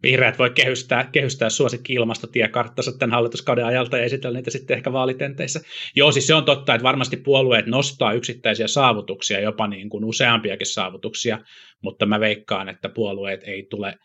Vihreät 0.03 0.39
voi 0.39 0.49
kehystää, 0.49 1.09
kehystää 1.11 1.49
suosikki-ilmastotiekarttansa 1.49 2.97
tämän 2.97 3.13
hallituskauden 3.13 3.65
ajalta 3.65 3.97
ja 3.97 4.03
esitellä 4.03 4.37
niitä 4.37 4.51
sitten 4.51 4.77
ehkä 4.77 4.93
vaalitenteissä. 4.93 5.61
Joo, 5.95 6.11
siis 6.11 6.27
se 6.27 6.35
on 6.35 6.45
totta, 6.45 6.75
että 6.75 6.83
varmasti 6.83 7.17
puolueet 7.17 7.65
nostaa 7.65 8.13
yksittäisiä 8.13 8.67
saavutuksia, 8.67 9.39
jopa 9.39 9.67
niin 9.67 9.89
kuin 9.89 10.05
useampiakin 10.05 10.67
saavutuksia, 10.67 11.39
mutta 11.83 12.05
mä 12.05 12.19
veikkaan, 12.19 12.69
että 12.69 12.89
puolueet 12.89 13.43
ei 13.43 13.67
tule 13.69 13.95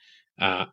ää, 0.41 0.67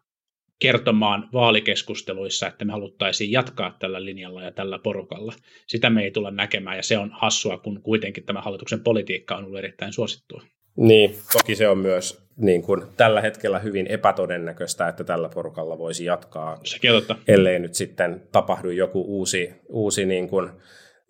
kertomaan 0.59 1.29
vaalikeskusteluissa, 1.33 2.47
että 2.47 2.65
me 2.65 2.71
haluttaisiin 2.71 3.31
jatkaa 3.31 3.75
tällä 3.79 4.05
linjalla 4.05 4.43
ja 4.43 4.51
tällä 4.51 4.79
porukalla. 4.79 5.33
Sitä 5.67 5.89
me 5.89 6.03
ei 6.03 6.11
tule 6.11 6.31
näkemään 6.31 6.77
ja 6.77 6.83
se 6.83 6.97
on 6.97 7.11
hassua, 7.13 7.57
kun 7.57 7.81
kuitenkin 7.81 8.25
tämä 8.25 8.41
hallituksen 8.41 8.83
politiikka 8.83 9.35
on 9.35 9.43
ollut 9.43 9.59
erittäin 9.59 9.93
suosittua. 9.93 10.43
Niin, 10.77 11.15
toki 11.33 11.55
se 11.55 11.67
on 11.67 11.77
myös 11.77 12.21
niin 12.41 12.61
kuin, 12.61 12.83
tällä 12.97 13.21
hetkellä 13.21 13.59
hyvin 13.59 13.87
epätodennäköistä, 13.87 14.87
että 14.87 15.03
tällä 15.03 15.29
porukalla 15.29 15.77
voisi 15.77 16.05
jatkaa, 16.05 16.59
Sekin 16.63 16.91
totta. 16.91 17.15
ellei 17.27 17.59
nyt 17.59 17.73
sitten 17.73 18.21
tapahdu 18.31 18.69
joku 18.69 19.03
uusi, 19.07 19.53
uusi 19.69 20.05
niin 20.05 20.29
kuin, 20.29 20.49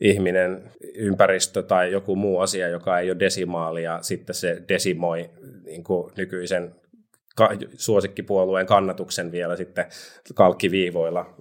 ihminen, 0.01 0.71
ympäristö 0.95 1.63
tai 1.63 1.91
joku 1.91 2.15
muu 2.15 2.39
asia, 2.39 2.67
joka 2.67 2.99
ei 2.99 3.11
ole 3.11 3.19
desimaali 3.19 3.83
ja 3.83 3.99
sitten 4.01 4.35
se 4.35 4.63
desimoi 4.69 5.29
niin 5.65 5.83
kuin 5.83 6.11
nykyisen 6.17 6.75
suosikkipuolueen 7.77 8.65
kannatuksen 8.65 9.31
vielä 9.31 9.55
sitten 9.55 9.85
kalkkiviivoilla. 10.35 11.35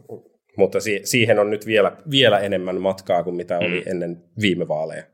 Mutta 0.57 0.81
si- 0.81 1.01
siihen 1.05 1.39
on 1.39 1.51
nyt 1.51 1.67
vielä, 1.67 1.97
vielä 2.11 2.39
enemmän 2.39 2.81
matkaa 2.81 3.25
kuin 3.25 3.37
mitä 3.37 3.59
oli 3.59 3.81
mm. 3.81 3.91
ennen 3.91 4.23
viime 4.41 4.69
vaaleja. 4.69 5.05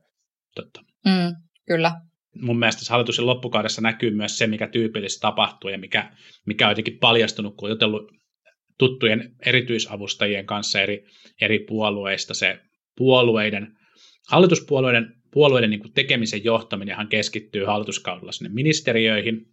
Totta. 0.54 0.80
Mm, 1.04 1.34
kyllä. 1.66 1.92
Mun 2.40 2.58
mielestä 2.58 2.78
tässä 2.78 2.92
hallituksen 2.92 3.26
loppukaudessa 3.26 3.82
näkyy 3.82 4.10
myös 4.10 4.38
se, 4.38 4.46
mikä 4.46 4.66
tyypillisesti 4.66 5.20
tapahtuu 5.20 5.70
ja 5.70 5.78
mikä, 5.78 6.12
mikä 6.46 6.66
on 6.66 6.70
jotenkin 6.70 6.98
paljastunut, 6.98 7.56
kun 7.56 7.66
on 7.66 7.70
jutellut 7.70 8.12
tuttujen 8.78 9.36
erityisavustajien 9.46 10.46
kanssa 10.46 10.80
eri, 10.80 11.04
eri 11.40 11.58
puolueista. 11.58 12.34
Se 12.34 12.58
puolueiden, 12.96 13.76
hallituspuolueiden 14.28 15.16
puolueiden 15.30 15.70
niin 15.70 15.92
tekemisen 15.94 16.44
johtaminenhan 16.44 17.08
keskittyy 17.08 17.64
hallituskaudella 17.64 18.32
sinne 18.32 18.50
ministeriöihin, 18.54 19.46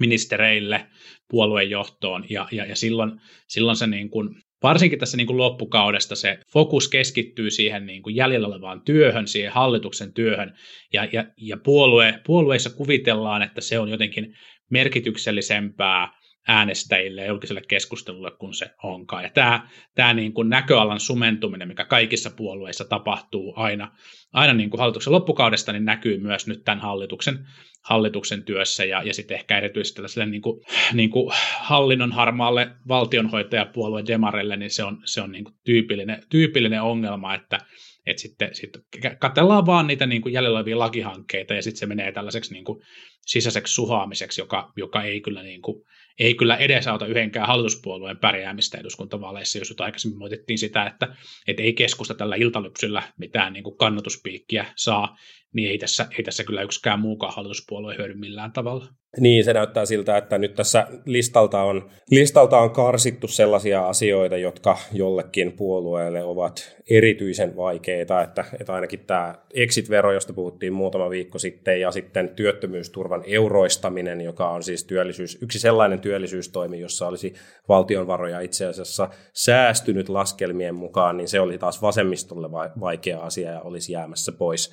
ministereille, 0.00 0.86
puoluejohtoon, 1.28 2.24
ja, 2.30 2.48
ja, 2.52 2.64
ja 2.64 2.76
silloin, 2.76 3.20
silloin 3.48 3.76
se 3.76 3.86
niin 3.86 4.10
kuin, 4.10 4.42
varsinkin 4.64 4.98
tässä 4.98 5.16
niin 5.16 5.26
kuin 5.26 5.36
loppukaudesta 5.36 6.16
se 6.16 6.38
fokus 6.52 6.88
keskittyy 6.88 7.50
siihen 7.50 7.86
niin 7.86 8.02
kuin 8.02 8.16
jäljellä 8.16 8.48
olevaan 8.48 8.82
työhön, 8.84 9.28
siihen 9.28 9.52
hallituksen 9.52 10.12
työhön, 10.12 10.54
ja, 10.92 11.08
ja, 11.12 11.24
ja 11.36 11.56
puolue, 11.56 12.20
puolueissa 12.26 12.70
kuvitellaan, 12.70 13.42
että 13.42 13.60
se 13.60 13.78
on 13.78 13.88
jotenkin 13.88 14.34
merkityksellisempää 14.70 16.23
äänestäjille 16.48 17.20
ja 17.20 17.28
julkiselle 17.28 17.62
keskustelulle 17.68 18.30
kuin 18.38 18.54
se 18.54 18.70
onkaan. 18.82 19.22
Ja 19.22 19.30
tämä, 19.30 19.68
tämä 19.94 20.14
niin 20.14 20.32
kuin 20.32 20.48
näköalan 20.48 21.00
sumentuminen, 21.00 21.68
mikä 21.68 21.84
kaikissa 21.84 22.30
puolueissa 22.36 22.84
tapahtuu 22.84 23.52
aina, 23.56 23.92
aina 24.32 24.52
niin 24.52 24.70
kuin 24.70 24.78
hallituksen 24.78 25.12
loppukaudesta, 25.12 25.72
niin 25.72 25.84
näkyy 25.84 26.18
myös 26.18 26.46
nyt 26.46 26.64
tämän 26.64 26.80
hallituksen, 26.80 27.38
hallituksen 27.84 28.44
työssä 28.44 28.84
ja, 28.84 29.02
ja 29.02 29.14
sitten 29.14 29.34
ehkä 29.34 29.58
erityisesti 29.58 29.96
tällaiselle 29.96 30.26
niin 30.26 30.42
kuin, 30.42 30.60
niin 30.92 31.10
kuin 31.10 31.32
hallinnon 31.58 32.12
harmaalle 32.12 32.70
valtionhoitajapuolueen 32.88 34.06
demarelle, 34.06 34.56
niin 34.56 34.70
se 34.70 34.84
on, 34.84 34.98
se 35.04 35.20
on 35.20 35.32
niin 35.32 35.44
kuin 35.44 35.54
tyypillinen, 35.64 36.22
tyypillinen 36.30 36.82
ongelma, 36.82 37.34
että 37.34 37.58
että 38.06 38.22
sitten, 38.22 38.54
sitten 38.54 38.82
katsellaan 39.18 39.66
vaan 39.66 39.86
niitä 39.86 40.06
niin 40.06 40.22
kuin 40.22 40.32
jäljellä 40.32 40.58
olevia 40.58 40.78
lakihankkeita 40.78 41.54
ja 41.54 41.62
sitten 41.62 41.78
se 41.78 41.86
menee 41.86 42.12
tällaiseksi 42.12 42.52
niin 42.52 42.64
kuin 42.64 42.82
sisäiseksi 43.26 43.74
suhaamiseksi, 43.74 44.40
joka, 44.40 44.72
joka 44.76 45.02
ei 45.02 45.20
kyllä 45.20 45.42
niin 45.42 45.62
kuin, 45.62 45.84
ei 46.18 46.34
kyllä 46.34 46.56
edesauta 46.56 47.06
yhdenkään 47.06 47.46
hallituspuolueen 47.46 48.18
pärjäämistä 48.18 48.78
eduskuntavaaleissa, 48.78 49.58
jos 49.58 49.74
aikaisemmin 49.80 50.18
moitettiin 50.18 50.58
sitä, 50.58 50.86
että, 50.86 51.16
että 51.48 51.62
ei 51.62 51.72
keskusta 51.72 52.14
tällä 52.14 52.36
iltalypsyllä 52.36 53.02
mitään 53.18 53.52
niin 53.52 53.64
kuin 53.64 53.76
kannatuspiikkiä 53.76 54.66
saa, 54.76 55.16
niin 55.52 55.70
ei 55.70 55.78
tässä, 55.78 56.06
ei 56.18 56.24
tässä 56.24 56.44
kyllä 56.44 56.62
yksikään 56.62 57.00
muukaan 57.00 57.34
hallituspuolue 57.34 57.96
hyödy 57.96 58.14
millään 58.14 58.52
tavalla. 58.52 58.86
Niin, 59.20 59.44
se 59.44 59.52
näyttää 59.52 59.86
siltä, 59.86 60.16
että 60.16 60.38
nyt 60.38 60.54
tässä 60.54 60.86
listalta 61.04 61.62
on, 61.62 61.90
listalta 62.10 62.58
on 62.58 62.70
karsittu 62.70 63.28
sellaisia 63.28 63.88
asioita, 63.88 64.36
jotka 64.36 64.78
jollekin 64.92 65.52
puolueelle 65.52 66.24
ovat 66.24 66.76
erityisen 66.90 67.56
vaikeita, 67.56 68.22
että, 68.22 68.44
että 68.60 68.74
ainakin 68.74 69.00
tämä 69.00 69.34
exit-vero, 69.54 70.12
josta 70.12 70.32
puhuttiin 70.32 70.72
muutama 70.72 71.10
viikko 71.10 71.38
sitten, 71.38 71.80
ja 71.80 71.90
sitten 71.90 72.28
työttömyysturvan 72.28 73.22
euroistaminen, 73.26 74.20
joka 74.20 74.50
on 74.50 74.62
siis 74.62 74.84
työllisyys, 74.84 75.38
yksi 75.42 75.58
sellainen 75.58 76.00
työllisyystoimi, 76.00 76.80
jossa 76.80 77.08
olisi 77.08 77.34
valtionvaroja 77.68 78.40
itse 78.40 78.66
asiassa 78.66 79.08
säästynyt 79.32 80.08
laskelmien 80.08 80.74
mukaan, 80.74 81.16
niin 81.16 81.28
se 81.28 81.40
oli 81.40 81.58
taas 81.58 81.82
vasemmistolle 81.82 82.50
vaikea 82.80 83.20
asia 83.20 83.50
ja 83.50 83.60
olisi 83.60 83.92
jäämässä 83.92 84.32
pois. 84.32 84.70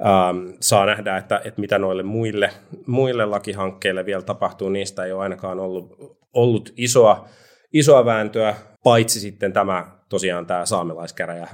Ähm, 0.00 0.48
saa 0.60 0.86
nähdä, 0.86 1.16
että, 1.16 1.40
että 1.44 1.60
mitä 1.60 1.78
noille 1.78 2.02
muille, 2.02 2.50
muille 2.86 3.26
lakihankkeille 3.26 4.06
vielä 4.06 4.22
tapahtuu. 4.22 4.68
Niistä 4.68 5.04
ei 5.04 5.12
ole 5.12 5.22
ainakaan 5.22 5.60
ollut, 5.60 5.96
ollut 6.32 6.72
isoa, 6.76 7.28
isoa 7.72 8.04
vääntöä, 8.04 8.54
paitsi 8.84 9.20
sitten 9.20 9.52
tämä 9.52 9.86
tosiaan 10.08 10.46
tämä 10.46 10.66
saamelaiskäräjä 10.66 11.48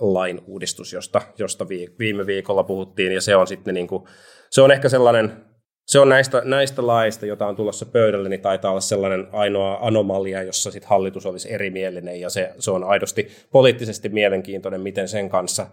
lain 0.00 0.40
uudistus, 0.46 0.92
josta, 0.92 1.22
josta 1.38 1.66
viime 1.98 2.26
viikolla 2.26 2.64
puhuttiin, 2.64 3.12
ja 3.12 3.20
se 3.20 3.36
on 3.36 3.46
sitten 3.46 3.74
niin 3.74 3.86
kuin, 3.86 4.04
se 4.50 4.62
on 4.62 4.70
ehkä 4.70 4.88
sellainen, 4.88 5.32
se 5.86 5.98
on 5.98 6.08
näistä, 6.08 6.42
näistä 6.44 6.86
laista, 6.86 7.26
jota 7.26 7.46
on 7.46 7.56
tulossa 7.56 7.86
pöydälle, 7.86 8.28
niin 8.28 8.40
taitaa 8.40 8.70
olla 8.70 8.80
sellainen 8.80 9.28
ainoa 9.32 9.78
anomalia, 9.80 10.42
jossa 10.42 10.70
sit 10.70 10.84
hallitus 10.84 11.26
olisi 11.26 11.52
erimielinen, 11.52 12.20
ja 12.20 12.30
se, 12.30 12.52
se 12.58 12.70
on 12.70 12.84
aidosti 12.84 13.28
poliittisesti 13.52 14.08
mielenkiintoinen, 14.08 14.80
miten 14.80 15.08
sen 15.08 15.28
kanssa 15.28 15.66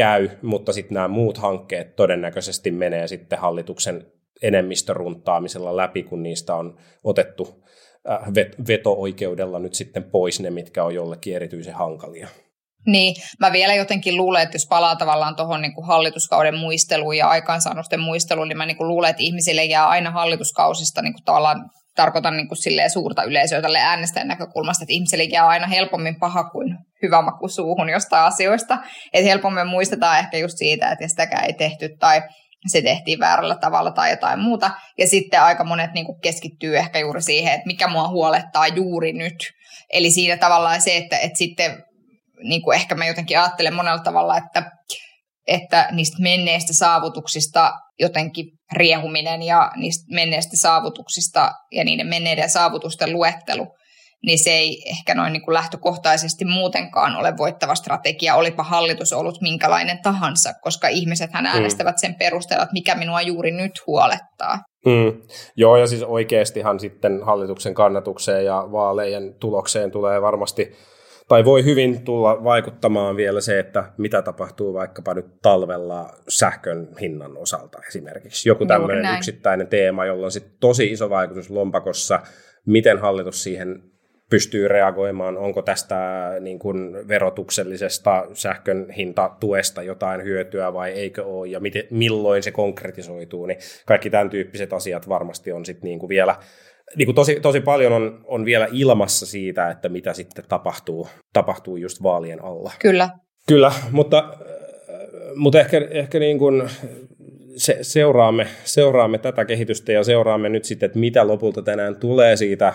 käy, 0.00 0.28
mutta 0.42 0.72
sitten 0.72 0.94
nämä 0.94 1.08
muut 1.08 1.38
hankkeet 1.38 1.96
todennäköisesti 1.96 2.70
menee 2.70 3.08
sitten 3.08 3.38
hallituksen 3.38 4.06
enemmistöruntaamisella 4.42 5.76
läpi, 5.76 6.02
kun 6.02 6.22
niistä 6.22 6.54
on 6.54 6.78
otettu 7.04 7.64
äh, 8.10 8.18
veto-oikeudella 8.68 9.58
nyt 9.58 9.74
sitten 9.74 10.04
pois 10.04 10.40
ne, 10.40 10.50
mitkä 10.50 10.84
on 10.84 10.94
jollekin 10.94 11.36
erityisen 11.36 11.74
hankalia. 11.74 12.28
Niin, 12.86 13.14
mä 13.40 13.52
vielä 13.52 13.74
jotenkin 13.74 14.16
luulen, 14.16 14.42
että 14.42 14.54
jos 14.54 14.66
palaa 14.66 14.96
tavallaan 14.96 15.36
tuohon 15.36 15.62
niin 15.62 15.86
hallituskauden 15.86 16.58
muisteluun 16.58 17.16
ja 17.16 17.28
aikaansaannosten 17.28 18.00
muisteluun, 18.00 18.48
niin 18.48 18.58
mä 18.58 18.66
niin 18.66 18.76
kuin 18.76 18.88
luulen, 18.88 19.10
että 19.10 19.22
ihmisille 19.22 19.64
jää 19.64 19.88
aina 19.88 20.10
hallituskausista 20.10 21.02
niin 21.02 21.12
kuin 21.12 21.24
tavallaan 21.24 21.70
tarkoitan 21.96 22.36
niin 22.36 22.48
kuin 22.48 22.58
suurta 22.92 23.22
yleisöä 23.22 23.62
tälle 23.62 23.78
äänestäjän 23.78 24.28
näkökulmasta, 24.28 24.84
että 24.84 24.92
ihmiselle 24.92 25.24
jää 25.24 25.46
aina 25.46 25.66
helpommin 25.66 26.20
paha 26.20 26.44
kuin 26.44 26.78
hyvä 27.02 27.22
maku 27.22 27.48
suuhun 27.48 27.88
jostain 27.88 28.24
asioista. 28.24 28.78
Että 29.12 29.28
helpommin 29.28 29.66
muistetaan 29.66 30.18
ehkä 30.18 30.38
just 30.38 30.58
siitä, 30.58 30.90
että 30.90 31.08
sitäkään 31.08 31.44
ei 31.44 31.52
tehty 31.52 31.88
tai 31.98 32.22
se 32.68 32.82
tehtiin 32.82 33.20
väärällä 33.20 33.54
tavalla 33.54 33.90
tai 33.90 34.10
jotain 34.10 34.38
muuta. 34.38 34.70
Ja 34.98 35.06
sitten 35.06 35.42
aika 35.42 35.64
monet 35.64 35.92
niin 35.92 36.20
keskittyy 36.22 36.78
ehkä 36.78 36.98
juuri 36.98 37.22
siihen, 37.22 37.52
että 37.52 37.66
mikä 37.66 37.88
mua 37.88 38.08
huolettaa 38.08 38.66
juuri 38.66 39.12
nyt. 39.12 39.36
Eli 39.92 40.10
siinä 40.10 40.36
tavallaan 40.36 40.80
se, 40.80 40.96
että, 40.96 41.18
että 41.18 41.38
sitten 41.38 41.84
niin 42.42 42.62
ehkä 42.74 42.94
mä 42.94 43.06
jotenkin 43.06 43.38
ajattelen 43.38 43.74
monella 43.74 44.02
tavalla, 44.02 44.36
että 44.36 44.70
että 45.46 45.88
niistä 45.92 46.22
menneistä 46.22 46.72
saavutuksista 46.72 47.72
jotenkin 48.00 48.46
riehuminen 48.72 49.42
ja 49.42 49.70
niistä 49.76 50.04
menneistä 50.14 50.56
saavutuksista 50.56 51.52
ja 51.72 51.84
niiden 51.84 52.06
menneiden 52.06 52.50
saavutusten 52.50 53.12
luettelu, 53.12 53.66
niin 54.26 54.38
se 54.38 54.50
ei 54.50 54.82
ehkä 54.90 55.14
noin 55.14 55.32
niin 55.32 55.42
kuin 55.42 55.54
lähtökohtaisesti 55.54 56.44
muutenkaan 56.44 57.16
ole 57.16 57.36
voittava 57.36 57.74
strategia, 57.74 58.34
olipa 58.34 58.62
hallitus 58.62 59.12
ollut 59.12 59.40
minkälainen 59.40 59.98
tahansa, 60.02 60.52
koska 60.62 60.88
ihmiset 60.88 61.32
hän 61.32 61.44
mm. 61.44 61.50
äänestävät 61.50 61.98
sen 61.98 62.14
perusteella, 62.14 62.62
että 62.62 62.72
mikä 62.72 62.94
minua 62.94 63.22
juuri 63.22 63.50
nyt 63.50 63.86
huolettaa. 63.86 64.58
Mm. 64.86 65.22
Joo, 65.56 65.76
ja 65.76 65.86
siis 65.86 66.02
oikeastihan 66.02 66.80
sitten 66.80 67.22
hallituksen 67.22 67.74
kannatukseen 67.74 68.44
ja 68.44 68.68
vaalejen 68.72 69.34
tulokseen 69.34 69.90
tulee 69.90 70.22
varmasti 70.22 70.72
tai 71.28 71.44
voi 71.44 71.64
hyvin 71.64 72.04
tulla 72.04 72.44
vaikuttamaan 72.44 73.16
vielä 73.16 73.40
se, 73.40 73.58
että 73.58 73.92
mitä 73.98 74.22
tapahtuu 74.22 74.74
vaikkapa 74.74 75.14
nyt 75.14 75.26
talvella 75.42 76.10
sähkön 76.28 76.88
hinnan 77.00 77.38
osalta 77.38 77.78
esimerkiksi. 77.88 78.48
Joku 78.48 78.66
tämmöinen 78.66 79.14
yksittäinen 79.16 79.66
teema, 79.66 80.06
jolla 80.06 80.24
on 80.24 80.32
sitten 80.32 80.56
tosi 80.60 80.92
iso 80.92 81.10
vaikutus 81.10 81.50
lompakossa, 81.50 82.20
miten 82.66 82.98
hallitus 82.98 83.42
siihen 83.42 83.89
pystyy 84.30 84.68
reagoimaan, 84.68 85.38
onko 85.38 85.62
tästä 85.62 85.96
niin 86.40 86.58
kuin 86.58 87.08
verotuksellisesta 87.08 88.26
sähkön 88.34 88.90
hintatuesta 88.90 89.82
jotain 89.82 90.24
hyötyä 90.24 90.72
vai 90.72 90.90
eikö 90.90 91.24
ole, 91.24 91.48
ja 91.48 91.60
miten, 91.60 91.82
milloin 91.90 92.42
se 92.42 92.50
konkretisoituu, 92.50 93.46
niin 93.46 93.58
kaikki 93.86 94.10
tämän 94.10 94.30
tyyppiset 94.30 94.72
asiat 94.72 95.08
varmasti 95.08 95.52
on 95.52 95.64
sitten 95.64 95.88
niin 95.88 95.98
kuin 95.98 96.08
vielä 96.08 96.36
niin 96.96 97.06
kuin 97.06 97.14
tosi, 97.14 97.40
tosi 97.40 97.60
paljon 97.60 97.92
on, 97.92 98.20
on 98.24 98.44
vielä 98.44 98.68
ilmassa 98.72 99.26
siitä, 99.26 99.70
että 99.70 99.88
mitä 99.88 100.12
sitten 100.12 100.44
tapahtuu, 100.48 101.08
tapahtuu 101.32 101.76
just 101.76 102.02
vaalien 102.02 102.44
alla. 102.44 102.72
Kyllä. 102.78 103.08
Kyllä, 103.46 103.72
mutta, 103.90 104.34
mutta 105.34 105.60
ehkä, 105.60 105.88
ehkä 105.90 106.18
niin 106.18 106.38
kuin 106.38 106.70
se, 107.56 107.78
seuraamme, 107.82 108.46
seuraamme 108.64 109.18
tätä 109.18 109.44
kehitystä 109.44 109.92
ja 109.92 110.04
seuraamme 110.04 110.48
nyt 110.48 110.64
sitten, 110.64 110.86
että 110.86 110.98
mitä 110.98 111.26
lopulta 111.26 111.62
tänään 111.62 111.96
tulee 111.96 112.36
siitä. 112.36 112.72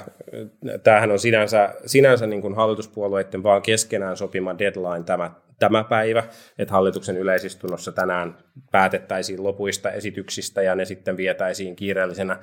Tämähän 0.83 1.11
on 1.11 1.19
sinänsä, 1.19 1.73
sinänsä 1.85 2.27
niin 2.27 2.41
kuin 2.41 2.55
hallituspuolueiden 2.55 3.43
vaan 3.43 3.61
keskenään 3.61 4.17
sopima 4.17 4.59
deadline 4.59 5.03
tämä, 5.05 5.31
tämä 5.59 5.83
päivä, 5.83 6.23
että 6.59 6.73
hallituksen 6.73 7.17
yleisistunnossa 7.17 7.91
tänään 7.91 8.37
päätettäisiin 8.71 9.43
lopuista 9.43 9.91
esityksistä 9.91 10.61
ja 10.61 10.75
ne 10.75 10.85
sitten 10.85 11.17
vietäisiin 11.17 11.75
kiireellisenä 11.75 12.39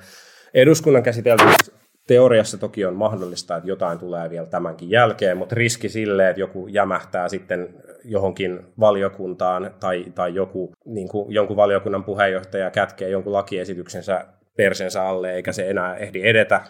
eduskunnan 0.53 1.03
käsiteltäväksi 1.03 1.71
teoriassa 2.07 2.57
toki 2.57 2.85
on 2.85 2.95
mahdollista, 2.95 3.55
että 3.55 3.69
jotain 3.69 3.99
tulee 3.99 4.29
vielä 4.29 4.47
tämänkin 4.47 4.89
jälkeen, 4.89 5.37
mutta 5.37 5.55
riski 5.55 5.89
sille, 5.89 6.29
että 6.29 6.39
joku 6.39 6.67
jämähtää 6.67 7.29
sitten 7.29 7.75
johonkin 8.05 8.59
valiokuntaan 8.79 9.71
tai, 9.79 10.05
tai 10.15 10.35
joku, 10.35 10.73
niin 10.85 11.09
kuin 11.09 11.33
jonkun 11.33 11.57
valiokunnan 11.57 12.03
puheenjohtaja 12.03 12.71
kätkee 12.71 13.09
jonkun 13.09 13.33
lakiesityksensä 13.33 14.25
persensä 14.57 15.07
alle, 15.07 15.33
eikä 15.33 15.51
se 15.51 15.69
enää 15.69 15.95
ehdi 15.97 16.21
edetä, 16.23 16.61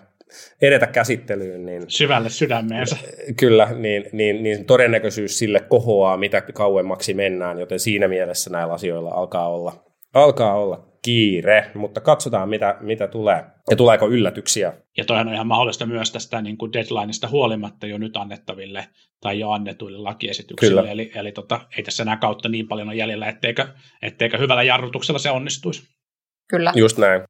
edetä 0.61 0.87
käsittelyyn. 0.87 1.65
Niin, 1.65 1.83
Syvälle 1.87 2.29
sydämeensä. 2.29 2.97
Kyllä, 3.39 3.69
niin, 3.75 4.09
niin, 4.11 4.43
niin 4.43 4.65
todennäköisyys 4.65 5.39
sille 5.39 5.59
kohoaa, 5.59 6.17
mitä 6.17 6.41
kauemmaksi 6.41 7.13
mennään, 7.13 7.59
joten 7.59 7.79
siinä 7.79 8.07
mielessä 8.07 8.49
näillä 8.49 8.73
asioilla 8.73 9.09
alkaa 9.09 9.49
olla, 9.49 9.83
alkaa 10.13 10.55
olla 10.59 10.92
kiire, 11.05 11.72
mutta 11.74 12.01
katsotaan 12.01 12.50
mitä, 12.50 12.77
mitä 12.79 13.07
tulee 13.07 13.43
ja 13.69 13.75
tuleeko 13.75 14.07
yllätyksiä. 14.07 14.74
Ja 14.98 15.05
toihan 15.05 15.27
on 15.27 15.33
ihan 15.33 15.48
mahdollista 15.48 15.86
myös 15.86 16.12
tästä 16.12 16.41
niin 16.41 16.57
kuin 16.57 16.74
deadlineista 16.74 17.27
huolimatta 17.27 17.88
jo 17.88 17.98
nyt 17.98 18.17
annettaville 18.17 18.88
tai 19.22 19.39
jo 19.39 19.50
annetuille 19.50 19.98
lakiesityksille. 19.98 20.81
Kyllä. 20.81 20.91
Eli, 20.91 21.12
eli 21.15 21.31
tota, 21.31 21.62
ei 21.77 21.83
tässä 21.83 22.03
enää 22.03 22.17
kautta 22.17 22.50
niin 22.50 22.67
paljon 22.67 22.88
ole 22.88 22.95
jäljellä, 22.95 23.27
etteikö, 23.27 23.67
etteikö 24.01 24.38
hyvällä 24.38 24.63
jarrutuksella 24.63 25.19
se 25.19 25.31
onnistuisi. 25.31 25.83
Kyllä. 26.50 26.72
Just 26.75 26.98
näin. 26.98 27.22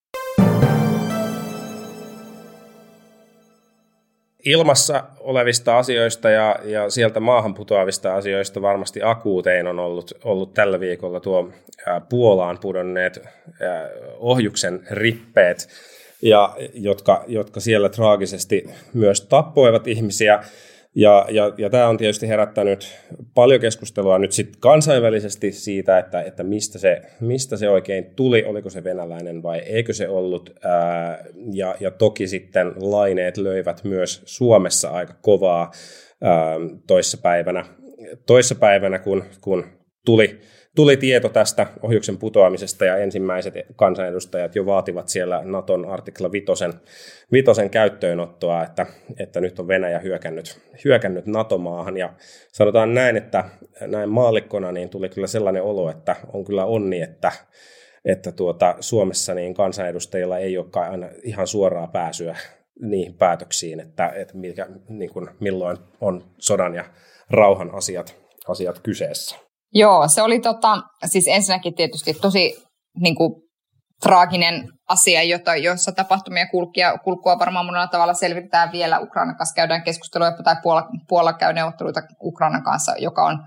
Ilmassa 4.45 5.03
olevista 5.19 5.77
asioista 5.77 6.29
ja, 6.29 6.55
ja 6.63 6.89
sieltä 6.89 7.19
maahan 7.19 7.53
putoavista 7.53 8.15
asioista 8.15 8.61
varmasti 8.61 8.99
akuutein 9.03 9.67
on 9.67 9.79
ollut, 9.79 10.11
ollut 10.23 10.53
tällä 10.53 10.79
viikolla 10.79 11.19
tuo 11.19 11.49
ää, 11.85 12.01
Puolaan 12.09 12.57
pudonneet 12.61 13.17
ää, 13.61 13.89
ohjuksen 14.19 14.87
rippeet, 14.91 15.69
ja, 16.21 16.55
jotka, 16.73 17.23
jotka 17.27 17.59
siellä 17.59 17.89
traagisesti 17.89 18.69
myös 18.93 19.21
tappoivat 19.21 19.87
ihmisiä. 19.87 20.43
Ja, 20.95 21.25
ja, 21.31 21.53
ja 21.57 21.69
tämä 21.69 21.87
on 21.87 21.97
tietysti 21.97 22.27
herättänyt 22.27 22.97
paljon 23.33 23.61
keskustelua 23.61 24.19
nyt 24.19 24.31
sitten 24.31 24.59
kansainvälisesti 24.59 25.51
siitä, 25.51 25.97
että, 25.97 26.21
että 26.21 26.43
mistä, 26.43 26.79
se, 26.79 27.01
mistä 27.19 27.57
se 27.57 27.69
oikein 27.69 28.05
tuli, 28.15 28.43
oliko 28.45 28.69
se 28.69 28.83
venäläinen 28.83 29.43
vai 29.43 29.59
eikö 29.59 29.93
se 29.93 30.09
ollut. 30.09 30.49
Ää, 30.63 31.25
ja, 31.53 31.75
ja 31.79 31.91
toki 31.91 32.27
sitten 32.27 32.73
laineet 32.75 33.37
löivät 33.37 33.83
myös 33.83 34.21
Suomessa 34.25 34.89
aika 34.89 35.13
kovaa 35.21 35.71
ää, 36.21 36.55
toissapäivänä, 36.87 37.65
toissapäivänä 38.25 38.99
kun, 38.99 39.23
kun 39.41 39.65
tuli 40.05 40.39
tuli 40.75 40.97
tieto 40.97 41.29
tästä 41.29 41.67
ohjuksen 41.81 42.17
putoamisesta 42.17 42.85
ja 42.85 42.97
ensimmäiset 42.97 43.53
kansanedustajat 43.75 44.55
jo 44.55 44.65
vaativat 44.65 45.09
siellä 45.09 45.41
Naton 45.43 45.85
artikla 45.85 46.31
vitosen, 46.31 46.73
vitosen 47.31 47.69
käyttöönottoa, 47.69 48.63
että, 48.63 48.85
että 49.19 49.41
nyt 49.41 49.59
on 49.59 49.67
Venäjä 49.67 49.99
hyökännyt, 49.99 50.59
hyökännyt 50.85 51.25
NATO-maahan 51.25 51.97
ja 51.97 52.13
sanotaan 52.51 52.93
näin, 52.93 53.17
että 53.17 53.43
näin 53.87 54.09
maallikkona 54.09 54.71
niin 54.71 54.89
tuli 54.89 55.09
kyllä 55.09 55.27
sellainen 55.27 55.63
olo, 55.63 55.89
että 55.89 56.15
on 56.33 56.45
kyllä 56.45 56.65
onni, 56.65 57.01
että, 57.01 57.31
että 58.05 58.31
tuota, 58.31 58.75
Suomessa 58.79 59.33
niin 59.33 59.53
kansanedustajilla 59.53 60.37
ei 60.37 60.57
olekaan 60.57 60.91
aina 60.91 61.09
ihan 61.23 61.47
suoraa 61.47 61.87
pääsyä 61.87 62.37
niihin 62.81 63.13
päätöksiin, 63.13 63.79
että, 63.79 64.07
että 64.15 64.37
mikä, 64.37 64.67
niin 64.89 65.09
kuin, 65.09 65.29
milloin 65.39 65.77
on 66.01 66.23
sodan 66.37 66.75
ja 66.75 66.85
rauhan 67.29 67.75
asiat, 67.75 68.15
asiat 68.47 68.79
kyseessä. 68.79 69.52
Joo, 69.73 70.07
se 70.07 70.21
oli 70.21 70.39
tota, 70.39 70.81
siis 71.05 71.27
ensinnäkin 71.27 71.75
tietysti 71.75 72.13
tosi 72.13 72.63
niin 72.99 73.15
kuin, 73.15 73.43
traaginen 74.03 74.67
asia, 74.89 75.23
jota, 75.23 75.55
jossa 75.55 75.91
tapahtumia 75.91 76.47
kulkia, 76.47 76.97
kulkua 76.97 77.39
varmaan 77.39 77.65
monella 77.65 77.87
tavalla 77.87 78.13
selvitetään 78.13 78.71
vielä. 78.71 78.99
Ukrainan 78.99 79.37
kanssa 79.37 79.55
käydään 79.55 79.83
keskustelua, 79.83 80.31
tai 80.43 80.55
Puola, 80.63 80.83
Puola 81.07 81.33
käy 81.33 81.53
neuvotteluita 81.53 82.01
Ukrainan 82.23 82.63
kanssa, 82.63 82.93
joka 82.97 83.25
on 83.25 83.39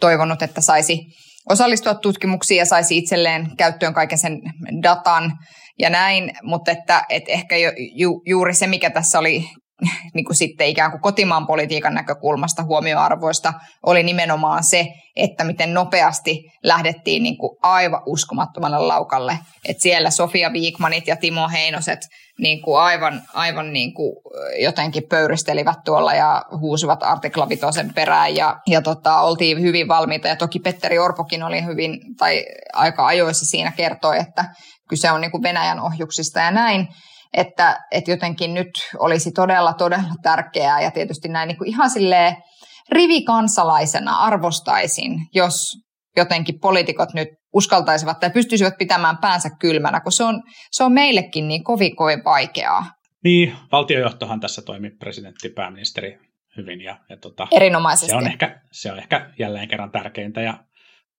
toivonut, 0.00 0.42
että 0.42 0.60
saisi 0.60 0.98
osallistua 1.50 1.94
tutkimuksiin 1.94 2.58
ja 2.58 2.64
saisi 2.64 2.98
itselleen 2.98 3.56
käyttöön 3.56 3.94
kaiken 3.94 4.18
sen 4.18 4.38
datan 4.82 5.32
ja 5.78 5.90
näin, 5.90 6.30
mutta 6.42 6.70
että, 6.70 7.04
että 7.08 7.32
ehkä 7.32 7.56
ju, 7.56 7.70
ju, 7.96 8.22
juuri 8.26 8.54
se, 8.54 8.66
mikä 8.66 8.90
tässä 8.90 9.18
oli 9.18 9.44
niin 10.14 10.24
kuin 10.24 10.36
sitten 10.36 10.66
ikään 10.66 10.90
kuin 10.90 11.00
kotimaan 11.00 11.46
politiikan 11.46 11.94
näkökulmasta 11.94 12.62
huomioarvoista 12.62 13.52
oli 13.86 14.02
nimenomaan 14.02 14.64
se, 14.64 14.86
että 15.16 15.44
miten 15.44 15.74
nopeasti 15.74 16.44
lähdettiin 16.62 17.22
niin 17.22 17.38
kuin 17.38 17.58
aivan 17.62 18.02
uskomattomalle 18.06 18.78
laukalle. 18.78 19.38
että 19.68 19.82
siellä 19.82 20.10
Sofia 20.10 20.52
Viikmanit 20.52 21.06
ja 21.06 21.16
Timo 21.16 21.48
Heinoset 21.48 22.00
niin 22.38 22.62
kuin 22.62 22.80
aivan, 22.80 23.22
aivan 23.34 23.72
niin 23.72 23.94
kuin 23.94 24.16
jotenkin 24.62 25.02
pöyristelivät 25.08 25.78
tuolla 25.84 26.14
ja 26.14 26.44
huusivat 26.60 27.02
artikla 27.02 27.48
Vitosen 27.48 27.94
perään 27.94 28.36
ja, 28.36 28.56
ja 28.66 28.82
tota, 28.82 29.20
oltiin 29.20 29.60
hyvin 29.60 29.88
valmiita. 29.88 30.28
Ja 30.28 30.36
toki 30.36 30.58
Petteri 30.58 30.98
Orpokin 30.98 31.42
oli 31.42 31.64
hyvin, 31.64 32.00
tai 32.18 32.44
aika 32.72 33.06
ajoissa 33.06 33.46
siinä 33.46 33.72
kertoi, 33.72 34.18
että 34.18 34.44
kyse 34.88 35.10
on 35.10 35.20
niin 35.20 35.30
kuin 35.30 35.42
Venäjän 35.42 35.80
ohjuksista 35.80 36.40
ja 36.40 36.50
näin 36.50 36.88
että, 37.32 37.80
että 37.90 38.10
jotenkin 38.10 38.54
nyt 38.54 38.70
olisi 38.98 39.32
todella, 39.32 39.72
todella 39.72 40.14
tärkeää 40.22 40.80
ja 40.80 40.90
tietysti 40.90 41.28
näin 41.28 41.48
niin 41.48 41.58
kuin 41.58 41.68
ihan 41.68 41.90
silleen 41.90 42.36
rivikansalaisena 42.90 44.16
arvostaisin, 44.16 45.26
jos 45.34 45.76
jotenkin 46.16 46.60
poliitikot 46.60 47.14
nyt 47.14 47.28
uskaltaisivat 47.52 48.20
tai 48.20 48.30
pystyisivät 48.30 48.78
pitämään 48.78 49.18
päänsä 49.18 49.50
kylmänä, 49.60 50.00
kun 50.00 50.12
se 50.12 50.24
on, 50.24 50.42
se 50.70 50.84
on 50.84 50.92
meillekin 50.92 51.48
niin 51.48 51.64
kovin 51.64 51.96
kovin 51.96 52.24
vaikeaa. 52.24 52.84
Niin, 53.24 53.56
valtiojohtohan 53.72 54.40
tässä 54.40 54.62
toimi 54.62 54.90
presidentti, 54.90 55.48
pääministeri 55.48 56.18
hyvin. 56.56 56.80
Ja, 56.80 56.98
ja 57.08 57.16
tota, 57.16 57.48
Erinomaisesti. 57.50 58.10
Se 58.10 58.16
on, 58.16 58.26
ehkä, 58.26 58.60
se 58.72 58.92
on 58.92 58.98
ehkä 58.98 59.30
jälleen 59.38 59.68
kerran 59.68 59.90
tärkeintä 59.90 60.40
ja 60.40 60.64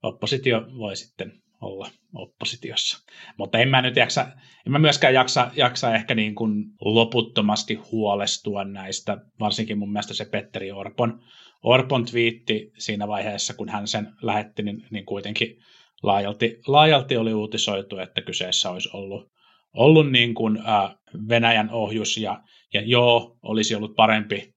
oppositio 0.04 0.62
voi 0.78 0.95
sitten 0.95 1.32
olla 1.63 1.89
oppositiossa. 2.13 2.97
Mutta 3.38 3.58
en 3.58 3.69
mä 3.69 3.82
nyt 3.82 3.95
jaksa, 3.95 4.21
en 4.65 4.71
mä 4.71 4.80
myöskään 4.80 5.13
jaksa, 5.13 5.52
jaksa 5.56 5.95
ehkä 5.95 6.15
niin 6.15 6.36
kuin 6.36 6.65
loputtomasti 6.82 7.76
huolestua 7.76 8.63
näistä, 8.63 9.17
varsinkin 9.39 9.78
mun 9.78 9.91
mielestä 9.91 10.13
se 10.13 10.26
Petteri 10.26 10.71
Orpon, 10.71 11.19
Orpon 11.63 12.06
twiitti 12.06 12.71
siinä 12.78 13.08
vaiheessa, 13.08 13.54
kun 13.54 13.69
hän 13.69 13.88
sen 13.88 14.13
lähetti, 14.21 14.63
niin, 14.63 14.86
niin 14.91 15.06
kuitenkin 15.06 15.58
laajalti, 16.04 16.58
laajalti 16.67 17.17
oli 17.17 17.34
uutisoitu, 17.34 17.97
että 17.97 18.21
kyseessä 18.21 18.69
olisi 18.69 18.89
ollut, 18.93 19.32
ollut 19.73 20.12
niin 20.12 20.34
kuin, 20.34 20.58
ä, 20.58 20.95
Venäjän 21.30 21.69
ohjus 21.69 22.17
ja, 22.17 22.41
ja 22.73 22.82
joo, 22.82 23.38
olisi 23.43 23.76
ollut 23.76 23.95
parempi 23.95 24.53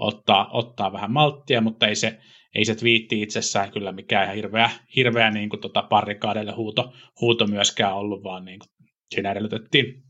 ottaa, 0.00 0.50
ottaa 0.52 0.92
vähän 0.92 1.12
malttia, 1.12 1.60
mutta 1.60 1.86
ei 1.86 1.96
se, 1.96 2.18
ei 2.54 2.64
se 2.64 2.74
twiitti 2.74 3.22
itsessään 3.22 3.72
kyllä 3.72 3.92
mikään 3.92 4.24
ihan 4.24 4.36
hirveä, 4.36 4.70
hirveä 4.96 5.30
niin 5.30 5.48
kuin 5.50 5.60
tota 5.60 5.82
parrikaadeille 5.82 6.52
huuto, 6.52 6.92
huuto 7.20 7.46
myöskään 7.46 7.94
ollut, 7.94 8.24
vaan 8.24 8.44
niin 8.44 8.58
kuin 8.58 8.68
siinä 9.14 9.32
edellytettiin 9.32 10.02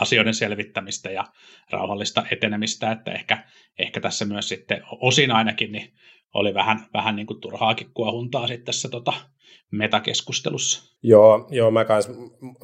asioiden 0.00 0.34
selvittämistä 0.34 1.10
ja 1.10 1.24
rauhallista 1.70 2.24
etenemistä, 2.32 2.92
että 2.92 3.12
ehkä, 3.12 3.44
ehkä 3.78 4.00
tässä 4.00 4.24
myös 4.24 4.48
sitten 4.48 4.82
osin 5.00 5.30
ainakin 5.30 5.72
niin 5.72 5.92
oli 6.34 6.54
vähän, 6.54 6.86
vähän 6.94 7.16
niin 7.16 7.26
kuin 7.26 7.40
turhaakin 7.40 7.90
kuohuntaa 7.94 8.46
sitten 8.46 8.64
tässä 8.64 8.88
tota 8.88 9.12
metakeskustelussa. 9.72 10.96
Joo, 11.02 11.48
joo 11.50 11.70
mä 11.70 11.84
kans, 11.84 12.10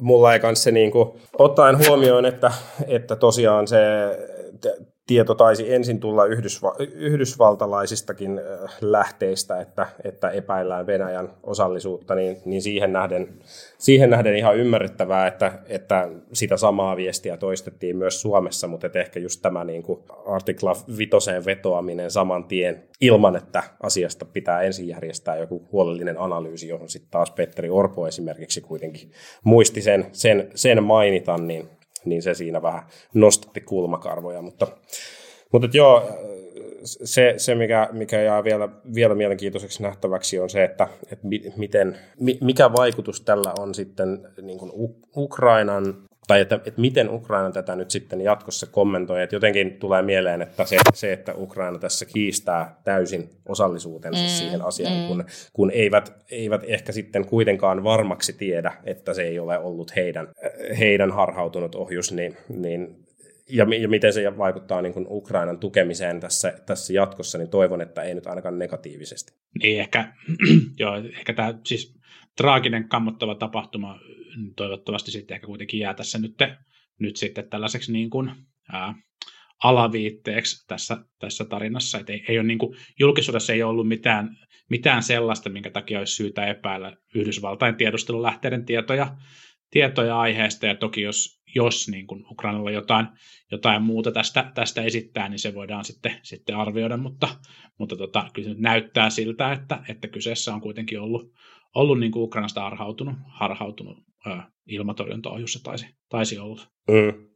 mulla 0.01 0.33
ei 0.33 0.39
kans 0.39 0.63
se 0.63 0.71
niin 0.71 0.91
kuin, 0.91 1.21
ottaen 1.39 1.87
huomioon, 1.87 2.25
että, 2.25 2.51
että 2.87 3.15
tosiaan 3.15 3.67
se 3.67 3.77
tieto 5.07 5.35
taisi 5.35 5.73
ensin 5.73 5.99
tulla 5.99 6.25
Yhdysva- 6.25 6.75
yhdysvaltalaisistakin 6.93 8.41
lähteistä, 8.81 9.61
että, 9.61 9.87
että 10.03 10.29
epäillään 10.29 10.87
Venäjän 10.87 11.33
osallisuutta, 11.43 12.15
niin, 12.15 12.37
niin 12.45 12.61
siihen, 12.61 12.93
nähden, 12.93 13.33
siihen 13.77 14.09
nähden 14.09 14.35
ihan 14.35 14.57
ymmärrettävää, 14.57 15.27
että, 15.27 15.59
että 15.67 16.09
sitä 16.33 16.57
samaa 16.57 16.97
viestiä 16.97 17.37
toistettiin 17.37 17.97
myös 17.97 18.21
Suomessa, 18.21 18.67
mutta 18.67 18.87
että 18.87 18.99
ehkä 18.99 19.19
just 19.19 19.41
tämä 19.41 19.63
niin 19.63 19.83
kuin 19.83 20.03
artikla 20.25 20.75
vitoseen 20.97 21.45
vetoaminen 21.45 22.11
saman 22.11 22.43
tien 22.43 22.83
ilman, 23.01 23.35
että 23.35 23.63
asiasta 23.83 24.25
pitää 24.25 24.61
ensin 24.61 24.87
järjestää 24.87 25.37
joku 25.37 25.67
huolellinen 25.71 26.19
analyysi, 26.19 26.67
johon 26.67 26.89
sitten 26.89 27.11
taas 27.11 27.31
Petteri 27.31 27.69
Orpo 27.69 28.07
esimerkiksi 28.07 28.61
kuitenkin 28.61 29.11
muisti 29.43 29.81
sen, 29.81 30.05
sen, 30.11 30.51
sen 30.55 30.83
mainita, 30.83 31.37
niin 31.37 31.69
niin 32.05 32.21
se 32.21 32.33
siinä 32.33 32.61
vähän 32.61 32.83
nostatti 33.13 33.61
kulmakarvoja. 33.61 34.41
Mutta, 34.41 34.67
mutta 35.51 35.77
joo, 35.77 36.03
se, 36.83 37.33
se 37.37 37.55
mikä, 37.55 37.89
mikä 37.91 38.21
jää 38.21 38.43
vielä, 38.43 38.69
vielä 38.95 39.15
mielenkiintoiseksi 39.15 39.83
nähtäväksi, 39.83 40.39
on 40.39 40.49
se, 40.49 40.63
että, 40.63 40.87
että 41.11 41.27
miten, 41.57 41.97
mikä 42.41 42.73
vaikutus 42.73 43.21
tällä 43.21 43.53
on 43.59 43.75
sitten 43.75 44.27
niin 44.41 44.59
kuin 44.59 44.71
Ukrainan 45.17 45.95
tai 46.27 46.41
että, 46.41 46.55
että 46.55 46.81
miten 46.81 47.09
Ukraina 47.09 47.51
tätä 47.51 47.75
nyt 47.75 47.91
sitten 47.91 48.21
jatkossa 48.21 48.67
kommentoi. 48.67 49.23
Että 49.23 49.35
jotenkin 49.35 49.73
tulee 49.79 50.01
mieleen, 50.01 50.41
että 50.41 50.65
se, 50.65 50.77
se 50.93 51.13
että 51.13 51.33
Ukraina 51.37 51.79
tässä 51.79 52.05
kiistää 52.05 52.79
täysin 52.83 53.29
osallisuutensa 53.45 54.21
mm, 54.21 54.27
siihen 54.27 54.61
asiaan, 54.61 55.01
mm. 55.01 55.07
kun, 55.07 55.25
kun 55.53 55.71
eivät, 55.71 56.13
eivät 56.31 56.61
ehkä 56.67 56.91
sitten 56.91 57.25
kuitenkaan 57.25 57.83
varmaksi 57.83 58.33
tiedä, 58.33 58.73
että 58.83 59.13
se 59.13 59.23
ei 59.23 59.39
ole 59.39 59.57
ollut 59.57 59.95
heidän, 59.95 60.27
heidän 60.79 61.11
harhautunut 61.11 61.75
ohjus, 61.75 62.11
niin, 62.11 62.37
niin 62.49 63.05
ja, 63.49 63.67
ja 63.79 63.87
miten 63.87 64.13
se 64.13 64.37
vaikuttaa 64.37 64.81
niin 64.81 64.93
kuin 64.93 65.07
Ukrainan 65.09 65.59
tukemiseen 65.59 66.19
tässä, 66.19 66.53
tässä 66.65 66.93
jatkossa, 66.93 67.37
niin 67.37 67.49
toivon, 67.49 67.81
että 67.81 68.01
ei 68.01 68.13
nyt 68.13 68.27
ainakaan 68.27 68.59
negatiivisesti. 68.59 69.33
Niin, 69.61 69.79
ehkä, 69.79 70.13
joo, 70.79 70.95
ehkä 70.95 71.33
tämä 71.33 71.53
siis 71.65 71.95
traaginen, 72.37 72.89
kammottava 72.89 73.35
tapahtuma 73.35 73.99
toivottavasti 74.55 75.11
sitten 75.11 75.35
ehkä 75.35 75.47
kuitenkin 75.47 75.79
jää 75.79 75.93
tässä 75.93 76.19
nyt, 76.19 76.35
nyt 76.99 77.15
sitten 77.15 77.49
tällaiseksi 77.49 77.91
niin 77.91 78.09
kuin, 78.09 78.31
ää, 78.71 78.95
alaviitteeksi 79.63 80.67
tässä, 80.67 80.97
tässä 81.19 81.45
tarinassa. 81.45 81.99
Et 81.99 82.09
ei, 82.09 82.25
ei 82.29 82.39
ole 82.39 82.47
niin 82.47 82.59
kuin, 82.59 82.77
julkisuudessa 82.99 83.53
ei 83.53 83.63
ollut 83.63 83.87
mitään, 83.87 84.37
mitään 84.69 85.03
sellaista, 85.03 85.49
minkä 85.49 85.69
takia 85.69 85.99
olisi 85.99 86.15
syytä 86.15 86.45
epäillä 86.45 86.97
Yhdysvaltain 87.15 87.75
tiedustelulähteiden 87.75 88.65
tietoja, 88.65 89.17
tietoja 89.71 90.19
aiheesta, 90.19 90.65
ja 90.65 90.75
toki 90.75 91.01
jos, 91.01 91.41
jos 91.55 91.87
niin 91.87 92.07
kuin 92.07 92.25
Ukrainalla 92.31 92.71
jotain, 92.71 93.07
jotain 93.51 93.83
muuta 93.83 94.11
tästä, 94.11 94.51
tästä 94.55 94.81
esittää, 94.81 95.29
niin 95.29 95.39
se 95.39 95.55
voidaan 95.55 95.85
sitten, 95.85 96.19
sitten 96.23 96.55
arvioida, 96.57 96.97
mutta, 96.97 97.27
mutta 97.79 97.95
tota, 97.95 98.29
kyllä 98.33 98.45
se 98.45 98.49
nyt 98.49 98.61
näyttää 98.61 99.09
siltä, 99.09 99.51
että, 99.51 99.83
että 99.89 100.07
kyseessä 100.07 100.53
on 100.53 100.61
kuitenkin 100.61 100.99
ollut, 100.99 101.31
ollut 101.75 101.99
niin 101.99 102.11
kuin 102.11 102.23
Ukrainasta 102.23 102.61
harhautunut, 102.61 103.15
harhautunut 103.27 103.97
ilmatorjuntaohjus 104.67 105.53
se 105.53 105.63
taisi, 105.63 105.85
taisi 106.09 106.39
olla. 106.39 106.61
Mm. 106.87 107.27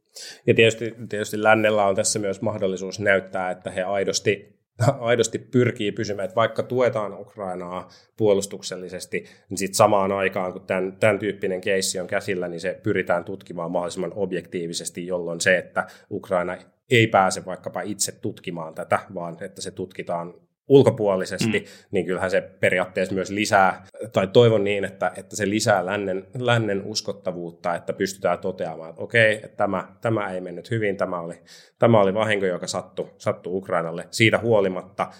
Ja 0.46 0.54
tietysti, 0.54 0.94
tietysti 1.08 1.42
lännellä 1.42 1.86
on 1.86 1.96
tässä 1.96 2.18
myös 2.18 2.42
mahdollisuus 2.42 3.00
näyttää, 3.00 3.50
että 3.50 3.70
he 3.70 3.82
aidosti, 3.82 4.60
aidosti 5.00 5.38
pyrkii 5.38 5.92
pysymään, 5.92 6.24
että 6.24 6.34
vaikka 6.34 6.62
tuetaan 6.62 7.20
Ukrainaa 7.20 7.88
puolustuksellisesti, 8.16 9.24
niin 9.50 9.58
sitten 9.58 9.74
samaan 9.74 10.12
aikaan, 10.12 10.52
kun 10.52 10.66
tämän, 10.66 10.96
tämän 10.96 11.18
tyyppinen 11.18 11.60
keissi 11.60 12.00
on 12.00 12.06
käsillä, 12.06 12.48
niin 12.48 12.60
se 12.60 12.80
pyritään 12.82 13.24
tutkimaan 13.24 13.70
mahdollisimman 13.70 14.12
objektiivisesti, 14.14 15.06
jolloin 15.06 15.40
se, 15.40 15.58
että 15.58 15.86
Ukraina 16.10 16.56
ei 16.90 17.06
pääse 17.06 17.44
vaikkapa 17.46 17.80
itse 17.80 18.12
tutkimaan 18.12 18.74
tätä, 18.74 18.98
vaan 19.14 19.36
että 19.40 19.62
se 19.62 19.70
tutkitaan 19.70 20.34
ulkopuolisesti, 20.70 21.58
mm. 21.58 21.66
niin 21.90 22.06
kyllähän 22.06 22.30
se 22.30 22.40
periaatteessa 22.60 23.14
myös 23.14 23.30
lisää, 23.30 23.86
tai 24.12 24.26
toivon 24.26 24.64
niin, 24.64 24.84
että, 24.84 25.12
että 25.16 25.36
se 25.36 25.50
lisää 25.50 25.86
lännen, 25.86 26.26
lännen 26.38 26.82
uskottavuutta, 26.84 27.74
että 27.74 27.92
pystytään 27.92 28.38
toteamaan, 28.38 28.90
että 28.90 29.02
okei, 29.02 29.34
että 29.34 29.56
tämä, 29.56 29.88
tämä 30.00 30.30
ei 30.30 30.40
mennyt 30.40 30.70
hyvin, 30.70 30.96
tämä 30.96 31.20
oli, 31.20 31.34
tämä 31.78 32.00
oli 32.00 32.14
vahinko, 32.14 32.46
joka 32.46 32.66
sattui, 32.66 33.10
sattui 33.18 33.52
Ukrainalle. 33.52 34.06
Siitä 34.10 34.38
huolimatta 34.38 35.10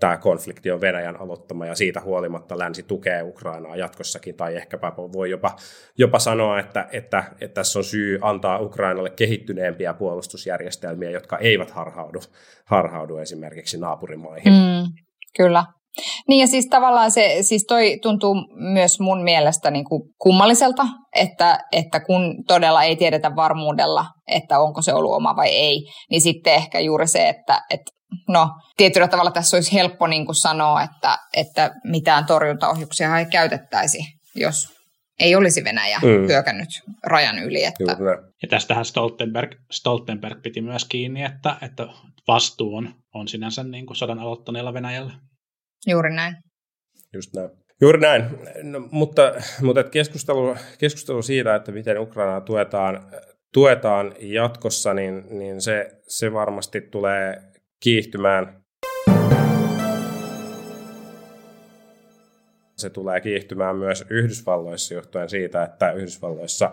tämä 0.00 0.16
konflikti 0.16 0.70
on 0.70 0.80
Venäjän 0.80 1.20
aloittama 1.20 1.66
ja 1.66 1.74
siitä 1.74 2.00
huolimatta 2.00 2.58
länsi 2.58 2.82
tukee 2.82 3.22
Ukrainaa 3.22 3.76
jatkossakin 3.76 4.36
tai 4.36 4.56
ehkäpä 4.56 4.92
voi 4.96 5.30
jopa, 5.30 5.56
jopa 5.98 6.18
sanoa, 6.18 6.58
että, 6.58 6.88
että, 6.92 7.24
että 7.40 7.54
tässä 7.54 7.78
on 7.78 7.84
syy 7.84 8.18
antaa 8.20 8.58
Ukrainalle 8.58 9.10
kehittyneempiä 9.10 9.94
puolustusjärjestelmiä, 9.94 11.10
jotka 11.10 11.38
eivät 11.38 11.70
harhaudu, 11.70 12.20
harhaudu 12.64 13.16
esimerkiksi 13.16 13.78
naapurimaihin. 13.78 14.52
Mm, 14.52 14.92
kyllä. 15.36 15.64
Niin 16.28 16.40
ja 16.40 16.46
siis 16.46 16.66
tavallaan 16.66 17.10
se, 17.10 17.36
siis 17.40 17.64
toi 17.68 17.98
tuntuu 18.02 18.34
myös 18.72 19.00
mun 19.00 19.22
mielestä 19.22 19.70
niin 19.70 19.84
kuin 19.84 20.02
kummalliselta, 20.18 20.82
että, 21.16 21.58
että 21.72 22.00
kun 22.00 22.44
todella 22.48 22.82
ei 22.82 22.96
tiedetä 22.96 23.36
varmuudella, 23.36 24.06
että 24.26 24.60
onko 24.60 24.82
se 24.82 24.94
ollut 24.94 25.14
oma 25.14 25.36
vai 25.36 25.48
ei, 25.48 25.82
niin 26.10 26.20
sitten 26.20 26.54
ehkä 26.54 26.80
juuri 26.80 27.06
se, 27.06 27.28
että, 27.28 27.60
että 27.70 27.92
no 28.28 28.50
tietyllä 28.76 29.08
tavalla 29.08 29.30
tässä 29.30 29.56
olisi 29.56 29.72
helppo 29.72 30.06
niin 30.06 30.26
kuin 30.26 30.36
sanoa, 30.36 30.82
että, 30.82 31.18
että 31.36 31.70
mitään 31.84 32.26
torjuntaohjuksia 32.26 33.18
ei 33.18 33.26
käytettäisi, 33.26 33.98
jos 34.34 34.68
ei 35.20 35.34
olisi 35.34 35.64
Venäjä 35.64 35.98
mm. 36.02 36.26
hyökännyt 36.28 36.68
rajan 37.06 37.38
yli. 37.38 37.64
Että... 37.64 37.96
Ja 38.42 38.48
tästähän 38.48 38.84
Stoltenberg, 38.84 39.50
Stoltenberg 39.70 40.42
piti 40.42 40.60
myös 40.60 40.84
kiinni, 40.84 41.24
että, 41.24 41.56
että 41.62 41.86
vastuu 42.28 42.76
on, 42.76 42.94
on 43.14 43.28
sinänsä 43.28 43.64
niin 43.64 43.86
kuin 43.86 43.96
sodan 43.96 44.18
aloittaneella 44.18 44.74
Venäjällä. 44.74 45.12
Juuri 45.86 46.14
näin. 46.14 46.36
Just 47.14 47.34
näin. 47.36 47.50
Juuri 47.80 48.00
näin, 48.00 48.24
no, 48.62 48.88
mutta, 48.90 49.32
mutta 49.62 49.84
keskustelu, 49.84 50.56
keskustelu 50.78 51.22
siitä, 51.22 51.54
että 51.54 51.72
miten 51.72 52.00
Ukrainaa 52.00 52.40
tuetaan, 52.40 53.12
tuetaan 53.52 54.14
jatkossa, 54.18 54.94
niin, 54.94 55.38
niin 55.38 55.60
se, 55.60 55.90
se 56.08 56.32
varmasti 56.32 56.80
tulee 56.80 57.51
kiihtymään. 57.82 58.62
Se 62.76 62.90
tulee 62.90 63.20
kiihtymään 63.20 63.76
myös 63.76 64.04
Yhdysvalloissa 64.10 64.94
johtuen 64.94 65.28
siitä, 65.28 65.62
että 65.62 65.92
Yhdysvalloissa 65.92 66.70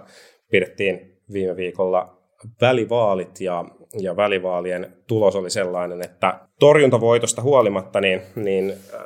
pidettiin 0.51 1.17
viime 1.33 1.55
viikolla 1.55 2.17
välivaalit 2.61 3.41
ja, 3.41 3.65
ja 3.99 4.15
välivaalien 4.15 4.93
tulos 5.07 5.35
oli 5.35 5.49
sellainen, 5.49 6.01
että 6.01 6.39
torjuntavoitosta 6.59 7.41
huolimatta 7.41 8.01
niin, 8.01 8.21
niin 8.35 8.69
äh, 8.69 9.01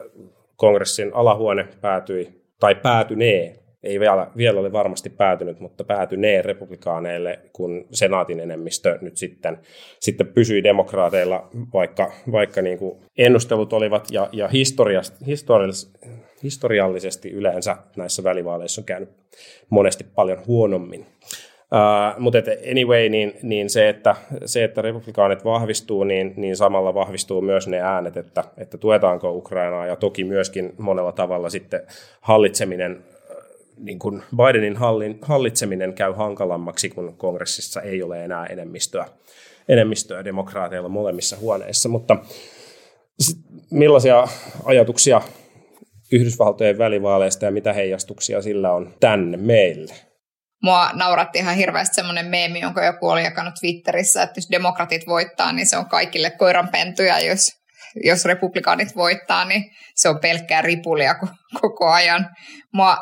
kongressin 0.56 1.12
alahuone 1.14 1.68
päätyi 1.82 2.44
tai 2.60 2.76
päätynee 2.76 3.63
ei 3.84 4.00
vielä, 4.00 4.28
vielä 4.38 4.60
ole 4.60 4.72
varmasti 4.72 5.10
päätynyt, 5.10 5.60
mutta 5.60 5.84
päätynee 5.84 6.42
republikaaneille, 6.42 7.40
kun 7.54 7.86
senaatin 7.92 8.40
enemmistö 8.40 8.98
nyt 9.02 9.18
sitten, 9.18 9.60
sitten 10.00 10.28
pysyi 10.28 10.64
demokraateilla, 10.64 11.50
vaikka, 11.74 12.12
vaikka 12.32 12.62
niin 12.62 12.78
kuin 12.78 13.00
ennustelut 13.18 13.74
olivat 13.74 14.08
ja, 14.12 14.30
ja 14.32 14.48
historiallis, 14.48 15.92
historiallisesti 16.44 17.32
yleensä 17.32 17.78
näissä 17.96 18.24
välivaaleissa 18.24 18.82
on 18.82 18.86
käynyt 18.86 19.10
monesti 19.70 20.04
paljon 20.16 20.40
huonommin. 20.48 21.06
Uh, 21.74 22.20
mutta 22.20 22.38
anyway, 22.72 23.10
niin, 23.10 23.34
niin 23.42 23.70
se, 23.70 23.90
että, 23.90 24.16
se, 24.46 24.64
että 24.64 24.82
republikaanit 24.82 25.46
vahvistuu, 25.46 26.04
niin, 26.04 26.34
niin 26.38 26.56
samalla 26.56 26.94
vahvistuu 26.94 27.42
myös 27.42 27.68
ne 27.68 27.82
äänet, 27.82 28.18
että, 28.18 28.44
että 28.58 28.78
tuetaanko 28.78 29.32
Ukrainaa 29.32 29.86
ja 29.86 29.96
toki 29.96 30.24
myöskin 30.24 30.74
monella 30.78 31.12
tavalla 31.12 31.50
sitten 31.50 31.82
hallitseminen 32.22 33.04
niin 33.78 34.00
kuin 34.00 34.24
Bidenin 34.38 34.78
hallin, 34.78 35.20
hallitseminen 35.22 35.94
käy 35.94 36.14
hankalammaksi, 36.14 36.90
kun 36.90 37.18
kongressissa 37.18 37.82
ei 37.82 38.04
ole 38.04 38.24
enää 38.26 38.46
enemmistöä, 38.46 39.06
enemmistöä 39.70 40.26
demokraateilla 40.26 40.90
molemmissa 40.90 41.38
huoneissa. 41.38 41.90
Mutta 41.90 42.18
millaisia 43.72 44.28
ajatuksia 44.66 45.22
Yhdysvaltojen 46.12 46.78
välivaaleista 46.78 47.46
ja 47.46 47.52
mitä 47.52 47.74
heijastuksia 47.74 48.42
sillä 48.42 48.72
on 48.72 48.94
tänne 49.00 49.38
meille? 49.38 49.94
Mua 50.64 50.90
nauratti 50.94 51.40
ihan 51.40 51.56
hirveästi 51.56 51.96
semmoinen 51.96 52.26
meemi, 52.26 52.60
jonka 52.60 52.86
joku 52.86 53.10
oli 53.10 53.24
jakanut 53.24 53.54
Twitterissä, 53.60 54.24
että 54.24 54.38
jos 54.38 54.52
demokratit 54.52 55.08
voittaa, 55.08 55.54
niin 55.54 55.68
se 55.68 55.78
on 55.78 55.90
kaikille 55.90 56.32
koiranpentuja, 56.32 57.20
jos, 57.20 57.52
jos 58.04 58.26
republikaanit 58.26 58.96
voittaa, 58.96 59.46
niin 59.46 59.64
se 59.96 60.10
on 60.10 60.20
pelkkää 60.20 60.62
ripulia 60.62 61.16
koko 61.62 61.90
ajan. 61.90 62.30
Mua 62.74 62.98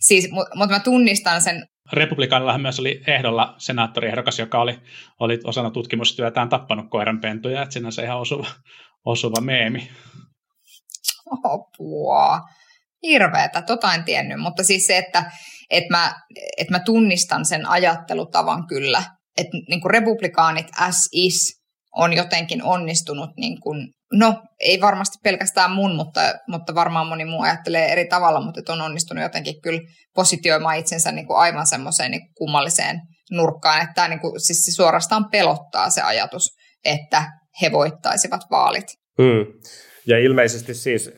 Siis, 0.00 0.30
mutta 0.30 0.74
mä 0.74 0.80
tunnistan 0.80 1.42
sen. 1.42 1.66
Republikaanillahan 1.92 2.60
myös 2.60 2.80
oli 2.80 3.02
ehdolla 3.06 3.54
senaattoriehdokas, 3.58 4.38
joka 4.38 4.60
oli, 4.60 4.78
oli 5.20 5.40
osana 5.44 5.70
tutkimustyötään 5.70 6.48
tappanut 6.48 6.86
koiranpentuja, 6.90 7.62
että 7.62 7.72
sinänsä 7.72 8.02
ihan 8.02 8.18
osuva, 8.18 8.46
osuva 9.04 9.40
meemi. 9.40 9.90
Apua. 11.44 12.40
Hirveetä, 13.02 13.62
tota 13.62 13.94
en 13.94 14.04
tiennyt, 14.04 14.40
mutta 14.40 14.64
siis 14.64 14.86
se, 14.86 14.98
että, 14.98 15.32
että, 15.70 15.90
mä, 15.90 16.12
että 16.58 16.74
mä 16.74 16.80
tunnistan 16.80 17.44
sen 17.44 17.68
ajattelutavan 17.68 18.66
kyllä, 18.66 19.02
että 19.36 19.56
niin 19.68 19.80
kuin 19.80 19.90
republikaanit 19.90 20.66
as 20.78 21.08
is 21.12 21.61
on 21.96 22.12
jotenkin 22.12 22.62
onnistunut 22.62 23.30
niin 23.36 23.60
kuin 23.60 23.88
No, 24.14 24.42
ei 24.60 24.80
varmasti 24.80 25.18
pelkästään 25.22 25.70
mun, 25.70 25.96
mutta, 25.96 26.20
mutta 26.48 26.74
varmaan 26.74 27.06
moni 27.06 27.24
muu 27.24 27.42
ajattelee 27.42 27.92
eri 27.92 28.08
tavalla, 28.08 28.40
mutta 28.40 28.72
on 28.72 28.80
onnistunut 28.80 29.22
jotenkin 29.22 29.60
kyllä 29.62 29.80
positioimaan 30.14 30.78
itsensä 30.78 31.12
niin 31.12 31.26
kuin 31.26 31.36
aivan 31.36 31.66
semmoiseen 31.66 32.10
niin 32.10 32.34
kummalliseen 32.34 33.00
nurkkaan, 33.30 33.82
että 33.82 33.94
tämä 33.94 34.08
niin 34.08 34.20
kuin, 34.20 34.40
siis 34.40 34.64
se 34.64 34.72
suorastaan 34.72 35.30
pelottaa 35.30 35.90
se 35.90 36.02
ajatus, 36.02 36.48
että 36.84 37.24
he 37.62 37.72
voittaisivat 37.72 38.40
vaalit. 38.50 38.86
Hmm. 39.22 39.52
Ja 40.06 40.18
ilmeisesti 40.18 40.74
siis 40.74 41.10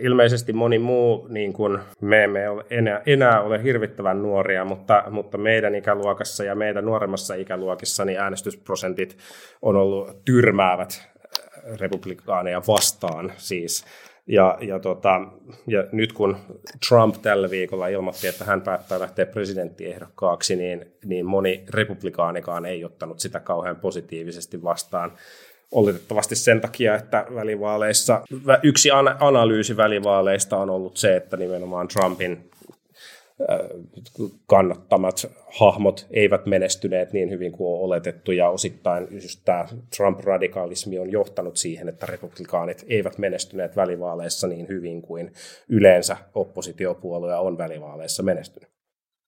ilmeisesti 0.00 0.52
moni 0.52 0.78
muu, 0.78 1.26
niin 1.28 1.52
kuin 1.52 1.78
me 2.00 2.24
emme 2.24 2.48
ole 2.48 2.64
enää, 2.70 3.02
enää 3.06 3.42
ole 3.42 3.62
hirvittävän 3.62 4.22
nuoria, 4.22 4.64
mutta, 4.64 5.04
mutta 5.10 5.38
meidän 5.38 5.74
ikäluokassa 5.74 6.44
ja 6.44 6.54
meidän 6.54 6.84
nuoremmassa 6.84 7.34
ikäluokissa 7.34 8.04
niin 8.04 8.20
äänestysprosentit 8.20 9.16
on 9.62 9.76
ollut 9.76 10.24
tyrmäävät 10.24 11.08
republikaaneja 11.80 12.62
vastaan 12.68 13.32
siis. 13.36 13.84
Ja, 14.26 14.58
ja, 14.60 14.78
tota, 14.78 15.20
ja 15.66 15.84
nyt 15.92 16.12
kun 16.12 16.36
Trump 16.88 17.14
tällä 17.22 17.50
viikolla 17.50 17.88
ilmoitti, 17.88 18.26
että 18.26 18.44
hän 18.44 18.60
päättää 18.60 19.00
lähteä 19.00 19.26
presidenttiehdokkaaksi, 19.26 20.56
niin, 20.56 20.92
niin 21.04 21.26
moni 21.26 21.64
republikaanikaan 21.68 22.66
ei 22.66 22.84
ottanut 22.84 23.20
sitä 23.20 23.40
kauhean 23.40 23.76
positiivisesti 23.76 24.62
vastaan. 24.62 25.12
Oletettavasti 25.72 26.36
sen 26.36 26.60
takia, 26.60 26.94
että 26.94 27.26
välivaaleissa, 27.34 28.22
yksi 28.62 28.90
analyysi 29.20 29.76
välivaaleista 29.76 30.56
on 30.56 30.70
ollut 30.70 30.96
se, 30.96 31.16
että 31.16 31.36
nimenomaan 31.36 31.88
Trumpin 31.88 32.50
kannattamat 34.46 35.30
hahmot 35.58 36.06
eivät 36.10 36.46
menestyneet 36.46 37.12
niin 37.12 37.30
hyvin 37.30 37.52
kuin 37.52 37.74
on 37.74 37.84
oletettu, 37.84 38.32
ja 38.32 38.48
osittain 38.48 39.08
just 39.10 39.40
tämä 39.44 39.66
Trump-radikaalismi 39.96 40.98
on 40.98 41.12
johtanut 41.12 41.56
siihen, 41.56 41.88
että 41.88 42.06
republikaanit 42.06 42.84
eivät 42.88 43.18
menestyneet 43.18 43.76
välivaaleissa 43.76 44.46
niin 44.46 44.68
hyvin 44.68 45.02
kuin 45.02 45.32
yleensä 45.68 46.16
oppositiopuolue 46.34 47.36
on 47.36 47.58
välivaaleissa 47.58 48.22
menestynyt. 48.22 48.77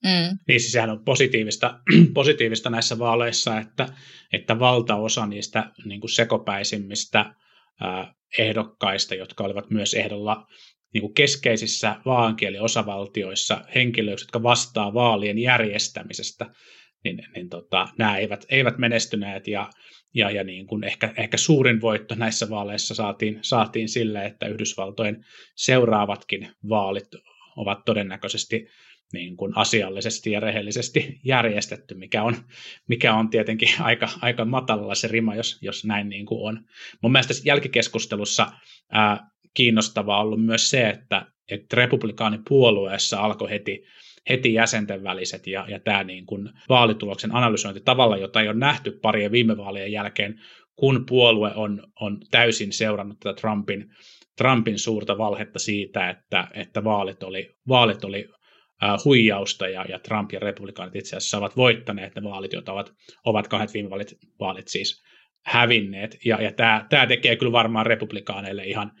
Mm. 0.03 0.37
Niin 0.47 0.59
siis 0.59 0.71
sehän 0.71 0.89
on 0.89 1.05
positiivista, 1.05 1.79
positiivista 2.13 2.69
näissä 2.69 2.99
vaaleissa, 2.99 3.59
että, 3.59 3.87
että 4.33 4.59
valtaosa 4.59 5.25
niistä 5.25 5.71
niin 5.85 5.99
kuin 5.99 6.11
sekopäisimmistä 6.11 7.35
ää, 7.81 8.13
ehdokkaista, 8.37 9.15
jotka 9.15 9.43
olivat 9.43 9.69
myös 9.69 9.93
ehdolla 9.93 10.47
niin 10.93 11.01
kuin 11.01 11.13
keskeisissä 11.13 11.95
vaankieliosavaltioissa 12.05 13.61
henkilöiksi, 13.75 14.23
jotka 14.23 14.43
vastaa 14.43 14.93
vaalien 14.93 15.37
järjestämisestä, 15.39 16.45
niin, 17.03 17.23
niin 17.35 17.49
tota, 17.49 17.87
nämä 17.97 18.17
eivät, 18.17 18.45
eivät 18.49 18.77
menestyneet 18.77 19.47
ja, 19.47 19.69
ja, 20.13 20.31
ja 20.31 20.43
niin 20.43 20.67
kuin 20.67 20.83
ehkä, 20.83 21.13
ehkä 21.17 21.37
suurin 21.37 21.81
voitto 21.81 22.15
näissä 22.15 22.49
vaaleissa 22.49 22.95
saatiin, 22.95 23.39
saatiin 23.41 23.89
sille, 23.89 24.25
että 24.25 24.47
Yhdysvaltojen 24.47 25.25
seuraavatkin 25.55 26.51
vaalit 26.69 27.07
ovat 27.57 27.85
todennäköisesti 27.85 28.67
niin 29.13 29.37
kuin 29.37 29.57
asiallisesti 29.57 30.31
ja 30.31 30.39
rehellisesti 30.39 31.19
järjestetty, 31.23 31.95
mikä 31.95 32.23
on, 32.23 32.35
mikä 32.87 33.13
on 33.13 33.29
tietenkin 33.29 33.69
aika, 33.89 34.09
aika 34.21 34.45
matalalla 34.45 34.95
se 34.95 35.07
rima, 35.07 35.35
jos, 35.35 35.59
jos 35.61 35.85
näin 35.85 36.09
niin 36.09 36.25
kuin 36.25 36.47
on. 36.47 36.63
Mun 37.01 37.11
mielestä 37.11 37.33
jälkikeskustelussa 37.45 38.47
ää, 38.91 39.29
kiinnostavaa 39.53 40.21
ollut 40.21 40.45
myös 40.45 40.69
se, 40.69 40.89
että, 40.89 41.25
että 41.51 41.75
republikaanipuolueessa 41.75 43.19
alkoi 43.19 43.49
heti, 43.49 43.83
heti 44.29 44.53
jäsenten 44.53 45.03
väliset 45.03 45.47
ja, 45.47 45.65
ja 45.69 45.79
tämä 45.79 46.03
niin 46.03 46.25
kuin 46.25 46.49
vaalituloksen 46.69 47.35
analysointi 47.35 47.81
tavalla, 47.81 48.17
jota 48.17 48.41
ei 48.41 48.47
ole 48.47 48.57
nähty 48.57 48.91
parien 49.01 49.31
viime 49.31 49.57
vaalien 49.57 49.91
jälkeen, 49.91 50.39
kun 50.75 51.05
puolue 51.05 51.51
on, 51.55 51.83
on 51.99 52.17
täysin 52.31 52.73
seurannut 52.73 53.19
tätä 53.19 53.41
Trumpin, 53.41 53.85
Trumpin 54.37 54.79
suurta 54.79 55.17
valhetta 55.17 55.59
siitä, 55.59 56.09
että, 56.09 56.47
että 56.53 56.83
vaalit 56.83 57.23
oli, 57.23 57.49
vaalit 57.67 58.03
oli 58.03 58.29
huijausta 59.05 59.67
ja, 59.67 59.85
ja 59.89 59.99
Trump 59.99 60.31
ja 60.31 60.39
republikaanit 60.39 60.95
itse 60.95 61.15
asiassa 61.17 61.37
ovat 61.37 61.57
voittaneet 61.57 62.15
ne 62.15 62.23
vaalit, 62.23 62.53
joita 62.53 62.73
ovat, 62.73 62.93
ovat 63.25 63.47
kahdet 63.47 63.73
viime 63.73 63.89
vaalit, 63.89 64.17
vaalit 64.39 64.67
siis 64.67 65.03
hävinneet. 65.45 66.17
Ja, 66.25 66.41
ja 66.41 66.51
tämä, 66.51 66.85
tämä 66.89 67.07
tekee 67.07 67.35
kyllä 67.35 67.51
varmaan 67.51 67.85
republikaaneille 67.85 68.65
ihan, 68.65 68.91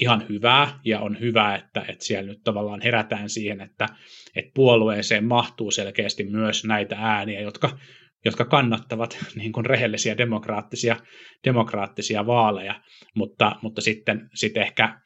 ihan 0.00 0.26
hyvää 0.28 0.78
ja 0.84 1.00
on 1.00 1.20
hyvä, 1.20 1.54
että, 1.54 1.84
että 1.88 2.04
siellä 2.04 2.30
nyt 2.30 2.42
tavallaan 2.44 2.80
herätään 2.80 3.28
siihen, 3.30 3.60
että, 3.60 3.88
että 4.36 4.50
puolueeseen 4.54 5.24
mahtuu 5.24 5.70
selkeästi 5.70 6.24
myös 6.24 6.64
näitä 6.64 6.96
ääniä, 6.98 7.40
jotka, 7.40 7.78
jotka 8.24 8.44
kannattavat 8.44 9.18
niin 9.36 9.52
kuin 9.52 9.66
rehellisiä 9.66 10.18
demokraattisia, 10.18 10.96
demokraattisia 11.44 12.26
vaaleja, 12.26 12.80
mutta, 13.14 13.56
mutta 13.62 13.80
sitten, 13.80 14.28
sitten 14.34 14.62
ehkä 14.62 15.00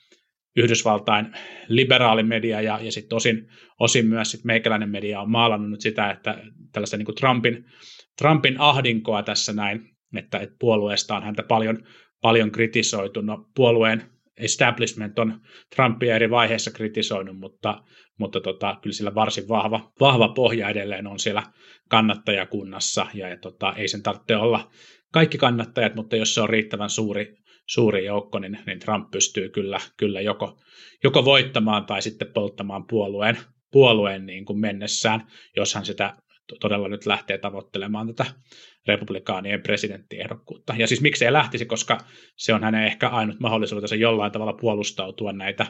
Yhdysvaltain 0.57 1.33
liberaalimedia 1.69 2.61
ja, 2.61 2.79
ja 2.83 2.93
sitten 2.93 3.17
osin, 3.17 3.49
osin 3.81 4.07
myös 4.07 4.31
sit 4.31 4.45
meikäläinen 4.45 4.91
media 4.91 5.21
on 5.21 5.31
maalannut 5.31 5.71
nyt 5.71 5.81
sitä, 5.81 6.11
että 6.11 6.43
tällaista 6.73 6.97
niin 6.97 7.05
kuin 7.05 7.17
Trumpin, 7.17 7.65
Trumpin 8.19 8.61
ahdinkoa 8.61 9.23
tässä 9.23 9.53
näin, 9.53 9.81
että, 10.17 10.39
että 10.39 10.57
puolueesta 10.59 11.17
on 11.17 11.23
häntä 11.23 11.43
paljon, 11.43 11.79
paljon 12.23 12.51
kritisoitu. 12.51 13.21
No, 13.21 13.51
puolueen 13.55 14.03
establishment 14.37 15.19
on 15.19 15.41
Trumpia 15.77 16.15
eri 16.15 16.31
vaiheissa 16.31 16.71
kritisoinut, 16.71 17.39
mutta, 17.39 17.83
mutta 18.19 18.41
tota, 18.41 18.79
kyllä 18.83 18.95
sillä 18.95 19.15
varsin 19.15 19.49
vahva, 19.49 19.93
vahva 20.01 20.29
pohja 20.29 20.69
edelleen 20.69 21.07
on 21.07 21.19
siellä 21.19 21.43
kannattajakunnassa, 21.89 23.07
ja, 23.15 23.29
ja 23.29 23.37
tota, 23.37 23.75
ei 23.77 23.89
sen 23.89 24.03
tarvitse 24.03 24.37
olla 24.37 24.71
kaikki 25.13 25.39
kannattajat, 25.39 25.95
mutta 25.95 26.17
jos 26.17 26.35
se 26.35 26.41
on 26.41 26.49
riittävän 26.49 26.91
suuri, 26.91 27.38
suuri 27.71 28.05
joukko, 28.05 28.39
niin, 28.39 28.59
niin 28.67 28.79
Trump 28.79 29.11
pystyy 29.11 29.49
kyllä, 29.49 29.81
kyllä 29.97 30.21
joko, 30.21 30.59
joko 31.05 31.25
voittamaan 31.25 31.87
tai 31.87 32.03
sitten 32.03 32.33
polttamaan 32.35 32.87
puolueen, 32.87 33.39
puolueen 33.73 34.27
niin 34.27 34.45
kuin 34.45 34.59
mennessään, 34.59 35.23
jos 35.57 35.75
hän 35.75 35.85
sitä 35.85 36.15
todella 36.61 36.89
nyt 36.89 37.07
lähtee 37.07 37.39
tavoittelemaan 37.39 38.07
tätä 38.07 38.25
republikaanien 38.87 39.63
presidenttiehdokkuutta. 39.63 40.75
Ja 40.79 40.87
siis 40.87 41.01
miksei 41.01 41.33
lähtisi, 41.33 41.67
koska 41.67 41.99
se 42.37 42.55
on 42.55 42.65
hänen 42.65 42.85
ehkä 42.85 43.09
ainut 43.09 43.41
mahdollisuutensa 43.41 43.95
jollain 43.95 44.33
tavalla 44.33 44.53
puolustautua 44.53 45.33
näitä 45.33 45.67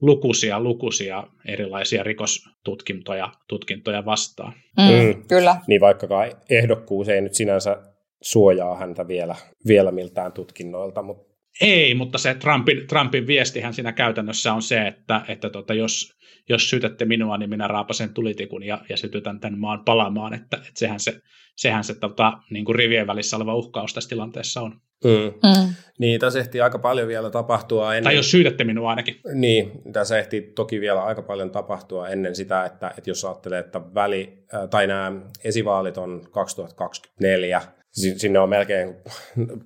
lukuisia, 0.00 0.60
lukuisia 0.60 1.24
erilaisia 1.48 2.02
rikostutkintoja 2.02 3.32
tutkintoja 3.48 4.04
vastaan. 4.04 4.52
Mm, 4.78 4.84
mm. 4.84 5.28
Kyllä. 5.28 5.56
Niin 5.66 5.80
vaikkakaan 5.80 6.32
ehdokkuus 6.50 7.08
ei 7.08 7.20
nyt 7.20 7.34
sinänsä 7.34 7.82
suojaa 8.22 8.76
häntä 8.76 9.08
vielä, 9.08 9.34
vielä 9.68 9.92
miltään 9.92 10.32
tutkinnoilta, 10.32 11.02
mutta 11.02 11.35
ei, 11.60 11.94
mutta 11.94 12.18
se 12.18 12.34
Trumpin, 12.34 12.86
Trumpin 12.86 13.26
viestihän 13.26 13.74
siinä 13.74 13.92
käytännössä 13.92 14.52
on 14.52 14.62
se, 14.62 14.86
että, 14.86 15.22
että 15.28 15.50
tota, 15.50 15.74
jos, 15.74 16.16
jos 16.48 16.70
syytätte 16.70 17.04
minua, 17.04 17.38
niin 17.38 17.50
minä 17.50 17.68
raapasen 17.68 18.14
tulitikun 18.14 18.62
ja, 18.62 18.80
ja 18.88 18.96
sytytän 18.96 19.40
tämän 19.40 19.58
maan 19.58 19.84
palamaan, 19.84 20.34
että, 20.34 20.56
että 20.56 20.70
sehän 20.74 21.00
se, 21.00 21.20
sehän 21.56 21.84
se 21.84 21.94
tota, 21.94 22.32
niin 22.50 22.64
kuin 22.64 22.76
rivien 22.76 23.06
välissä 23.06 23.36
oleva 23.36 23.54
uhkaus 23.54 23.94
tässä 23.94 24.08
tilanteessa 24.08 24.60
on. 24.60 24.80
Mm. 25.04 25.10
Mm. 25.10 25.74
Niin, 25.98 26.20
tässä 26.20 26.38
ehtii 26.38 26.60
aika 26.60 26.78
paljon 26.78 27.08
vielä 27.08 27.30
tapahtua 27.30 27.94
ennen... 27.94 28.04
Tai 28.04 28.16
jos 28.16 28.30
syytätte 28.30 28.64
minua 28.64 28.90
ainakin. 28.90 29.20
Niin, 29.34 29.92
tässä 29.92 30.18
ehtii 30.18 30.42
toki 30.42 30.80
vielä 30.80 31.04
aika 31.04 31.22
paljon 31.22 31.50
tapahtua 31.50 32.08
ennen 32.08 32.36
sitä, 32.36 32.64
että, 32.64 32.94
että 32.98 33.10
jos 33.10 33.24
ajattelee, 33.24 33.58
että 33.58 33.80
väli, 33.94 34.44
tai 34.70 34.86
nämä 34.86 35.12
esivaalit 35.44 35.98
on 35.98 36.28
2024, 36.30 37.62
sinne 37.96 38.38
on 38.38 38.48
melkein 38.48 38.96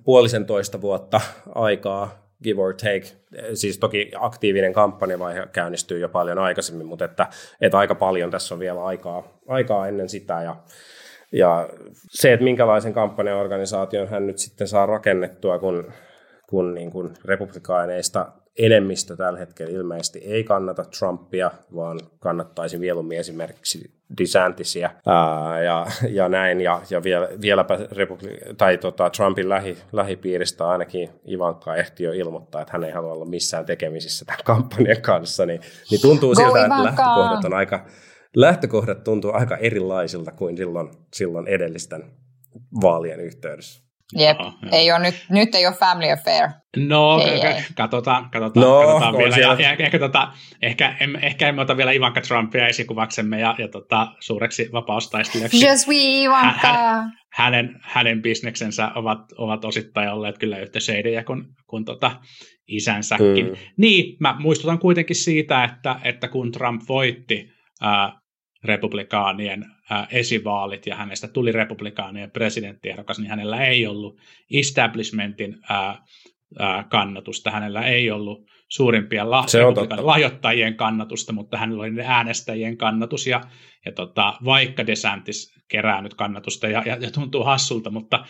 puolisen 0.05 0.45
toista 0.45 0.81
vuotta 0.81 1.21
aikaa, 1.55 2.21
give 2.43 2.61
or 2.61 2.73
take. 2.73 3.03
Siis 3.53 3.77
toki 3.77 4.11
aktiivinen 4.19 4.73
kampanjavaihe 4.73 5.47
käynnistyy 5.51 5.99
jo 5.99 6.09
paljon 6.09 6.39
aikaisemmin, 6.39 6.87
mutta 6.87 7.05
että, 7.05 7.27
että 7.61 7.77
aika 7.77 7.95
paljon 7.95 8.31
tässä 8.31 8.55
on 8.55 8.59
vielä 8.59 8.85
aikaa, 8.85 9.23
aikaa 9.47 9.87
ennen 9.87 10.09
sitä. 10.09 10.41
Ja, 10.43 10.55
ja 11.31 11.69
se, 12.09 12.33
että 12.33 12.43
minkälaisen 12.43 12.93
kampanjaorganisaation 12.93 14.07
hän 14.07 14.27
nyt 14.27 14.37
sitten 14.37 14.67
saa 14.67 14.85
rakennettua, 14.85 15.59
kun, 15.59 15.91
kun 16.49 16.73
niin 16.73 16.91
kuin 16.91 17.13
republikaaneista 17.25 18.31
enemmistö 18.59 19.15
tällä 19.15 19.39
hetkellä 19.39 19.71
ilmeisesti 19.71 20.19
ei 20.19 20.43
kannata 20.43 20.85
Trumpia, 20.99 21.51
vaan 21.75 21.99
kannattaisi 22.19 22.77
mieluummin 22.77 23.19
esimerkiksi 23.19 24.01
DeSantisia 24.17 24.89
ää, 25.05 25.63
ja, 25.63 25.85
ja 26.09 26.29
näin. 26.29 26.61
Ja, 26.61 26.81
ja 26.89 27.03
vielä, 27.03 27.27
vieläpä 27.41 27.75
republi- 27.75 28.53
tai 28.57 28.77
tota, 28.77 29.09
Trumpin 29.09 29.49
lähi, 29.49 29.77
lähipiiristä 29.91 30.67
ainakin 30.67 31.09
Ivanka 31.27 31.75
ehti 31.75 32.03
jo 32.03 32.11
ilmoittaa, 32.11 32.61
että 32.61 32.73
hän 32.73 32.83
ei 32.83 32.91
halua 32.91 33.13
olla 33.13 33.25
missään 33.25 33.65
tekemisissä 33.65 34.25
tämän 34.25 34.41
kampanjan 34.45 35.01
kanssa. 35.01 35.45
Niin, 35.45 35.61
niin 35.91 36.01
tuntuu 36.01 36.29
Go 36.29 36.35
siltä, 36.35 36.65
Ivanka. 36.65 36.75
että 36.75 36.83
lähtökohdat 36.83 37.45
on 37.45 37.53
aika, 37.53 37.85
lähtökohdat 38.35 39.03
tuntuu 39.03 39.31
aika 39.33 39.57
erilaisilta 39.57 40.31
kuin 40.31 40.57
silloin, 40.57 40.89
silloin 41.13 41.47
edellisten 41.47 42.03
vaalien 42.81 43.19
yhteydessä. 43.19 43.90
Jep, 44.17 44.39
Aha, 44.39 44.53
ei 44.71 44.91
ole 44.91 44.99
nyt, 44.99 45.25
nyt 45.29 45.55
ei 45.55 45.67
ole 45.67 45.75
family 45.75 46.11
affair. 46.11 46.49
No, 46.77 47.19
ei, 47.19 47.47
ei. 47.47 47.63
katsotaan, 47.75 48.29
katsotaan, 48.29 48.65
no, 48.65 48.81
katsotaan 48.81 49.17
vielä. 49.17 49.37
Ja, 49.37 49.55
ja, 49.59 49.75
ehkä, 49.79 49.99
tota, 49.99 50.31
ehkä, 50.61 50.95
em, 50.99 51.15
ehkä 51.15 51.47
emme 51.47 51.61
ota 51.61 51.77
vielä 51.77 51.91
Ivanka 51.91 52.21
Trumpia 52.21 52.67
esikuvaksemme 52.67 53.39
ja, 53.39 53.55
ja 53.57 53.67
tota, 53.67 54.07
suureksi 54.19 54.69
vapaustaistelijaksi. 54.73 55.67
Just 55.67 55.87
we 55.87 55.95
Ivanka! 55.95 56.67
Hän, 56.67 57.11
hänen, 57.33 57.79
hänen 57.81 58.21
bisneksensä 58.21 58.91
ovat, 58.95 59.19
ovat 59.37 59.65
osittain 59.65 60.09
olleet 60.09 60.37
kyllä 60.37 60.57
yhtä 60.57 60.79
seidejä 60.79 61.23
kuin, 61.23 61.43
kuin 61.67 61.85
tota, 61.85 62.11
isänsäkin. 62.67 63.45
Mm. 63.45 63.55
Niin, 63.77 64.17
mä 64.19 64.35
muistutan 64.39 64.79
kuitenkin 64.79 65.15
siitä, 65.15 65.63
että, 65.63 65.95
että 66.03 66.27
kun 66.27 66.51
Trump 66.51 66.81
voitti 66.89 67.49
ää, 67.81 68.20
republikaanien 68.63 69.65
ää, 69.89 70.07
esivaalit 70.11 70.85
ja 70.85 70.95
hänestä 70.95 71.27
tuli 71.27 71.51
republikaanien 71.51 72.31
presidenttiehdokas, 72.31 73.19
niin 73.19 73.29
hänellä 73.29 73.65
ei 73.65 73.87
ollut 73.87 74.19
establishmentin 74.51 75.57
ää, 75.69 76.05
ää, 76.59 76.83
kannatusta, 76.83 77.51
hänellä 77.51 77.85
ei 77.85 78.11
ollut 78.11 78.51
suurimpia 78.71 79.23
lah- 79.23 80.05
lahjoittajien 80.05 80.75
kannatusta, 80.75 81.33
mutta 81.33 81.57
hänellä 81.57 81.83
oli 81.83 82.01
äänestäjien 82.05 82.77
kannatus, 82.77 83.27
ja, 83.27 83.41
ja 83.85 83.91
tota, 83.91 84.33
vaikka 84.45 84.87
DeSantis 84.87 85.53
kerää 85.67 86.01
nyt 86.01 86.13
kannatusta 86.13 86.67
ja, 86.67 86.83
ja, 86.85 86.97
ja 86.99 87.11
tuntuu 87.11 87.43
hassulta, 87.43 87.89
mutta, 87.89 88.25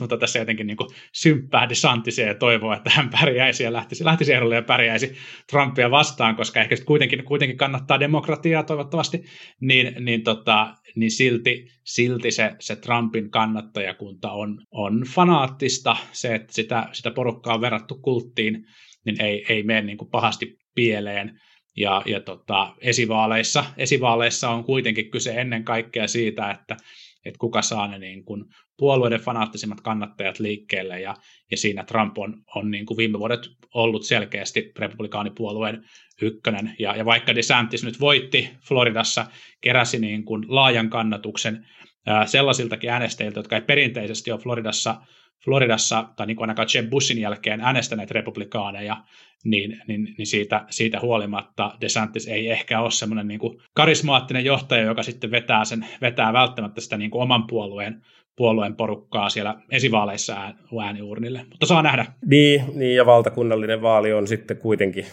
mutta 0.00 0.16
tässä 0.16 0.38
jotenkin 0.38 0.66
niin 0.66 0.76
symppää 1.12 1.68
DeSantisia 1.68 2.26
ja 2.26 2.34
toivoo, 2.34 2.72
että 2.72 2.90
hän 2.90 3.10
pärjäisi 3.10 3.64
ja 3.64 3.72
lähtisi, 3.72 4.04
lähtisi 4.04 4.32
ehdolle 4.32 4.54
ja 4.54 4.62
pärjäisi 4.62 5.16
Trumpia 5.50 5.90
vastaan, 5.90 6.36
koska 6.36 6.60
ehkä 6.60 6.76
kuitenkin, 6.86 7.24
kuitenkin 7.24 7.58
kannattaa 7.58 8.00
demokratiaa 8.00 8.62
toivottavasti, 8.62 9.24
niin, 9.60 10.04
niin, 10.04 10.22
tota, 10.22 10.74
niin 10.96 11.10
silti, 11.10 11.66
silti 11.84 12.30
se, 12.30 12.52
se 12.60 12.76
Trumpin 12.76 13.30
kannattajakunta 13.30 14.30
on, 14.30 14.58
on 14.70 15.02
fanaattista, 15.14 15.96
se, 16.12 16.34
että 16.34 16.52
sitä, 16.52 16.88
sitä 16.92 17.10
porukkaa 17.10 17.54
on 17.54 17.60
verrattu 17.60 17.94
kulttiin, 17.94 18.66
niin 19.04 19.22
ei, 19.22 19.44
ei 19.48 19.62
mene 19.62 19.82
niin 19.82 19.98
kuin 19.98 20.10
pahasti 20.10 20.58
pieleen. 20.74 21.40
Ja, 21.76 22.02
ja 22.06 22.20
tota, 22.20 22.74
esivaaleissa, 22.80 23.64
esivaaleissa 23.76 24.50
on 24.50 24.64
kuitenkin 24.64 25.10
kyse 25.10 25.34
ennen 25.40 25.64
kaikkea 25.64 26.08
siitä, 26.08 26.50
että, 26.50 26.76
että 27.24 27.38
kuka 27.38 27.62
saa 27.62 27.88
ne 27.88 27.98
niin 27.98 28.24
kuin 28.24 28.44
puolueiden 28.76 29.20
fanaattisimmat 29.20 29.80
kannattajat 29.80 30.38
liikkeelle, 30.38 31.00
ja, 31.00 31.16
ja 31.50 31.56
siinä 31.56 31.84
Trump 31.84 32.18
on, 32.18 32.42
on 32.54 32.70
niin 32.70 32.86
kuin 32.86 32.96
viime 32.96 33.18
vuodet 33.18 33.40
ollut 33.74 34.04
selkeästi 34.04 34.72
republikaanipuolueen 34.78 35.84
ykkönen, 36.22 36.74
ja, 36.78 36.96
ja 36.96 37.04
vaikka 37.04 37.34
DeSantis 37.34 37.84
nyt 37.84 38.00
voitti 38.00 38.50
Floridassa, 38.68 39.26
keräsi 39.60 39.98
niin 39.98 40.24
kuin 40.24 40.44
laajan 40.48 40.90
kannatuksen 40.90 41.66
ää, 42.06 42.26
sellaisiltakin 42.26 42.90
äänestäjiltä, 42.90 43.38
jotka 43.38 43.56
ei 43.56 43.62
perinteisesti 43.62 44.32
ole 44.32 44.40
Floridassa 44.40 44.96
Floridassa, 45.44 46.04
tai 46.16 46.26
niin 46.26 46.36
kuin 46.36 46.44
ainakaan 46.44 46.68
Jeb 46.74 46.90
Bushin 46.90 47.20
jälkeen 47.20 47.60
äänestäneet 47.60 48.10
republikaaneja, 48.10 48.96
niin, 49.44 49.82
niin, 49.88 50.14
niin 50.18 50.26
siitä, 50.26 50.64
siitä 50.70 51.00
huolimatta 51.00 51.76
DeSantis 51.80 52.28
ei 52.28 52.50
ehkä 52.50 52.80
ole 52.80 52.90
semmoinen 52.90 53.28
niin 53.28 53.40
kuin 53.40 53.58
karismaattinen 53.74 54.44
johtaja, 54.44 54.84
joka 54.84 55.02
sitten 55.02 55.30
vetää, 55.30 55.64
sen, 55.64 55.86
vetää 56.00 56.32
välttämättä 56.32 56.80
sitä 56.80 56.96
niin 56.96 57.10
kuin 57.10 57.22
oman 57.22 57.46
puolueen, 57.46 58.02
puolueen 58.36 58.76
porukkaa 58.76 59.28
siellä 59.28 59.60
esivaaleissa 59.70 60.36
ääniurnille, 60.82 61.44
mutta 61.50 61.66
saa 61.66 61.82
nähdä. 61.82 62.06
Niin, 62.26 62.64
niin, 62.74 62.96
ja 62.96 63.06
valtakunnallinen 63.06 63.82
vaali 63.82 64.12
on 64.12 64.26
sitten 64.26 64.56
kuitenkin, 64.56 65.06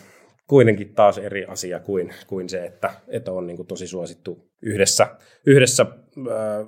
kuitenkin 0.48 0.94
taas 0.96 1.18
eri 1.18 1.46
asia 1.46 1.80
kuin, 1.80 2.14
kuin 2.28 2.50
se, 2.50 2.66
että, 2.66 2.94
että 3.08 3.32
on 3.32 3.48
niin 3.48 3.58
kuin 3.58 3.68
tosi 3.68 3.88
suosittu 3.88 4.50
yhdessä, 4.62 5.18
yhdessä 5.46 5.86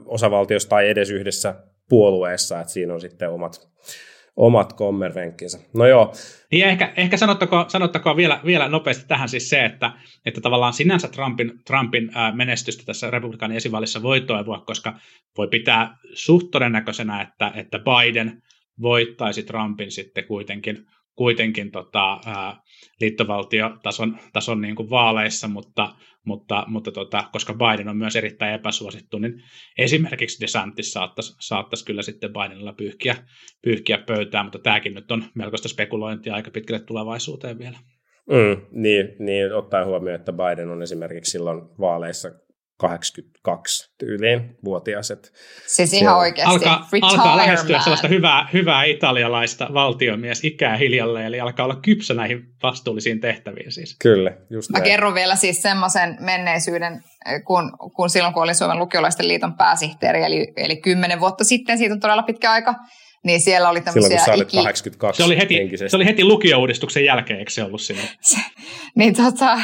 osavaltiossa 0.06 0.70
tai 0.70 0.90
edes 0.90 1.10
yhdessä 1.12 1.56
puolueessa, 1.90 2.60
että 2.60 2.74
siinä 2.74 2.94
on 2.94 3.02
sitten 3.02 3.30
omat, 3.30 3.70
omat 4.36 4.74
kommervenkkinsä. 4.74 5.60
No 5.74 5.86
joo. 5.86 6.14
Niin 6.52 6.66
ehkä, 6.66 6.94
ehkä 6.98 7.18
sanottakoon, 7.18 7.70
sanottakoon 7.70 8.18
vielä, 8.18 8.42
vielä 8.46 8.68
nopeasti 8.68 9.06
tähän 9.08 9.30
siis 9.30 9.50
se, 9.50 9.66
että, 9.66 9.92
että 10.26 10.42
tavallaan 10.42 10.74
sinänsä 10.74 11.08
Trumpin, 11.08 11.52
Trumpin 11.68 12.12
menestystä 12.34 12.84
tässä 12.86 13.12
republikaanin 13.12 13.58
esivallissa 13.58 14.04
voi 14.04 14.22
toivoa, 14.22 14.60
koska 14.60 15.00
voi 15.38 15.48
pitää 15.48 15.98
suht 16.14 16.52
todennäköisenä, 16.52 17.22
että, 17.22 17.52
että 17.56 17.80
Biden 17.80 18.42
voittaisi 18.82 19.44
Trumpin 19.44 19.92
sitten 19.92 20.26
kuitenkin 20.26 20.86
kuitenkin 21.20 21.72
tota, 21.72 22.20
ää, 22.26 22.62
liittovaltiotason 23.02 24.18
tason 24.34 24.62
niin 24.62 24.76
kuin 24.76 24.90
vaaleissa, 24.90 25.48
mutta, 25.48 25.96
mutta, 26.26 26.64
mutta 26.68 26.92
tota, 26.92 27.24
koska 27.32 27.54
Biden 27.54 27.88
on 27.88 27.98
myös 27.98 28.16
erittäin 28.16 28.54
epäsuosittu, 28.56 29.20
niin 29.20 29.34
esimerkiksi 29.78 30.42
DeSantis 30.42 30.94
saattaisi, 30.94 31.36
saattaisi 31.40 31.86
kyllä 31.86 32.02
sitten 32.02 32.34
Bidenilla 32.34 32.74
pyyhkiä, 32.74 33.16
pyyhkiä 33.62 33.98
pöytään, 33.98 34.46
mutta 34.46 34.60
tämäkin 34.60 34.94
nyt 34.94 35.12
on 35.12 35.24
melkoista 35.36 35.70
spekulointia 35.70 36.36
aika 36.36 36.52
pitkälle 36.52 36.84
tulevaisuuteen 36.86 37.60
vielä. 37.60 37.78
Mm, 38.30 38.62
niin, 38.72 39.16
niin, 39.20 39.54
ottaen 39.54 39.86
huomioon, 39.86 40.20
että 40.20 40.34
Biden 40.34 40.70
on 40.70 40.82
esimerkiksi 40.82 41.32
silloin 41.32 41.62
vaaleissa 41.80 42.32
82 42.80 43.92
tyyliin 43.98 44.58
vuotiaiset. 44.64 45.34
Siis 45.68 45.94
ihan 45.94 46.18
oikeasti. 46.18 46.54
Alkaa, 46.56 46.88
alkaa 47.02 47.38
lähestyä 47.38 47.80
sellaista 47.80 48.08
hyvää, 48.08 48.50
hyvää 48.54 48.84
italialaista 48.84 49.68
valtiomies 49.74 50.44
ikää 50.44 50.78
hiljalle, 50.78 51.26
eli 51.26 51.40
alkaa 51.40 51.66
olla 51.66 51.80
kypsä 51.82 52.14
näihin 52.14 52.46
vastuullisiin 52.64 53.20
tehtäviin 53.20 53.72
siis. 53.72 53.96
Kyllä, 54.02 54.32
just 54.50 54.70
Mä 54.70 54.78
näin. 54.78 54.92
kerron 54.92 55.14
vielä 55.14 55.36
siis 55.36 55.62
semmoisen 55.62 56.18
menneisyyden, 56.20 57.04
kun, 57.46 57.72
kun 57.96 58.10
silloin 58.10 58.34
kun 58.34 58.44
olin 58.44 58.56
Suomen 58.56 58.80
lukiolaisten 58.80 59.28
liiton 59.28 59.58
pääsihteeri, 59.58 60.24
eli, 60.24 60.54
eli 60.58 60.78
kymmenen 60.78 61.20
vuotta 61.20 61.44
sitten, 61.44 61.78
siitä 61.78 61.94
on 61.94 62.00
todella 62.00 62.24
pitkä 62.24 62.52
aika, 62.52 62.76
niin 63.24 63.42
siellä 63.42 63.70
oli 63.70 63.82
tämmöisiä 63.82 64.20
Silloin, 64.20 64.42
iki... 64.42 64.58
82 64.58 65.18
se 65.18 65.26
oli, 65.26 65.38
heti, 65.38 65.78
se 65.88 65.96
oli 65.96 66.06
heti 66.06 66.24
lukiouudistuksen 66.24 67.06
jälkeen, 67.06 67.40
eikö 67.40 67.52
se 67.52 67.64
ollut 67.64 67.82
sinne? 67.82 68.02
Se, 68.22 68.38
niin, 68.96 69.16
tota, 69.16 69.58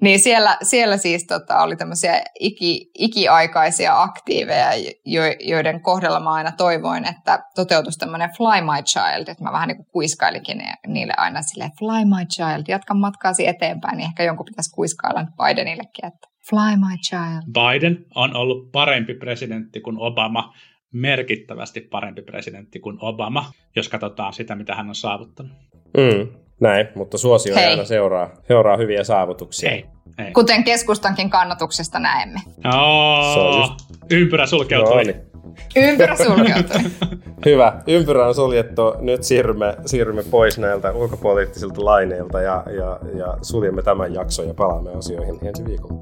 niin 0.00 0.20
siellä, 0.20 0.56
siellä 0.62 0.96
siis 0.96 1.26
tota, 1.26 1.62
oli 1.62 1.76
tämmöisiä 1.76 2.22
iki, 2.40 2.90
ikiaikaisia 2.94 4.02
aktiiveja, 4.02 4.68
jo, 5.06 5.22
joiden 5.40 5.82
kohdalla 5.82 6.20
mä 6.20 6.32
aina 6.32 6.52
toivoin, 6.52 7.08
että 7.08 7.38
toteutuisi 7.54 7.98
tämmöinen 7.98 8.30
Fly 8.36 8.60
My 8.60 8.82
Child, 8.82 9.28
että 9.28 9.44
mä 9.44 9.52
vähän 9.52 9.68
niin 9.68 9.76
kuin 9.76 9.86
kuiskailinkin 9.92 10.62
niille 10.86 11.14
aina 11.16 11.42
silleen, 11.42 11.70
Fly 11.78 12.04
My 12.04 12.26
Child, 12.26 12.64
jatka 12.68 12.94
matkaasi 12.94 13.46
eteenpäin, 13.46 13.96
niin 13.96 14.06
ehkä 14.06 14.22
jonkun 14.22 14.46
pitäisi 14.46 14.74
kuiskailla 14.74 15.24
Bidenillekin, 15.44 16.06
että 16.06 16.31
Fly 16.50 16.76
My 16.76 16.96
Child. 17.08 17.42
Biden 17.52 18.06
on 18.14 18.36
ollut 18.36 18.72
parempi 18.72 19.14
presidentti 19.14 19.80
kuin 19.80 19.96
Obama 19.98 20.54
merkittävästi 20.92 21.80
parempi 21.80 22.22
presidentti 22.22 22.80
kuin 22.80 22.96
Obama, 23.00 23.52
jos 23.76 23.88
katsotaan 23.88 24.32
sitä, 24.32 24.54
mitä 24.54 24.74
hän 24.74 24.88
on 24.88 24.94
saavuttanut. 24.94 25.52
Mm, 25.96 26.28
näin, 26.60 26.86
mutta 26.94 27.18
suosio 27.18 27.54
Hei. 27.54 27.66
aina 27.66 27.84
seuraa, 27.84 28.30
seuraa 28.48 28.76
hyviä 28.76 29.04
saavutuksia. 29.04 29.70
Hei. 29.70 29.84
Hei. 30.18 30.32
Kuten 30.32 30.64
keskustankin 30.64 31.30
kannatuksesta 31.30 31.98
näemme. 31.98 32.40
Oh, 32.74 33.34
Se 33.34 33.40
on 33.40 33.60
just... 33.60 33.74
Ympyrä 34.10 34.46
sulkeutui. 34.46 35.04
No, 35.04 35.12
niin. 35.12 35.31
Ympyrä 35.76 36.16
sulkeutui. 36.16 36.90
Hyvä. 37.46 37.82
Ympyrä 37.86 38.26
on 38.26 38.34
suljettu. 38.34 38.82
Nyt 39.00 39.22
siirrymme, 39.22 39.76
siirrymme 39.86 40.22
pois 40.30 40.58
näiltä 40.58 40.92
ulkopoliittisilta 40.92 41.84
laineilta 41.84 42.40
ja, 42.40 42.64
ja, 42.66 42.98
ja 43.18 43.38
suljemme 43.42 43.82
tämän 43.82 44.14
jakson 44.14 44.48
ja 44.48 44.54
palaamme 44.54 44.90
asioihin 44.90 45.38
ensi 45.42 45.64
viikolla. 45.64 45.94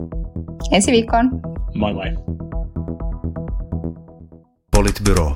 Ensi 0.73 0.93
viikkoon. 0.93 1.31
Moi 1.75 1.93
moi. 1.93 2.07
Politbyro. 4.77 5.33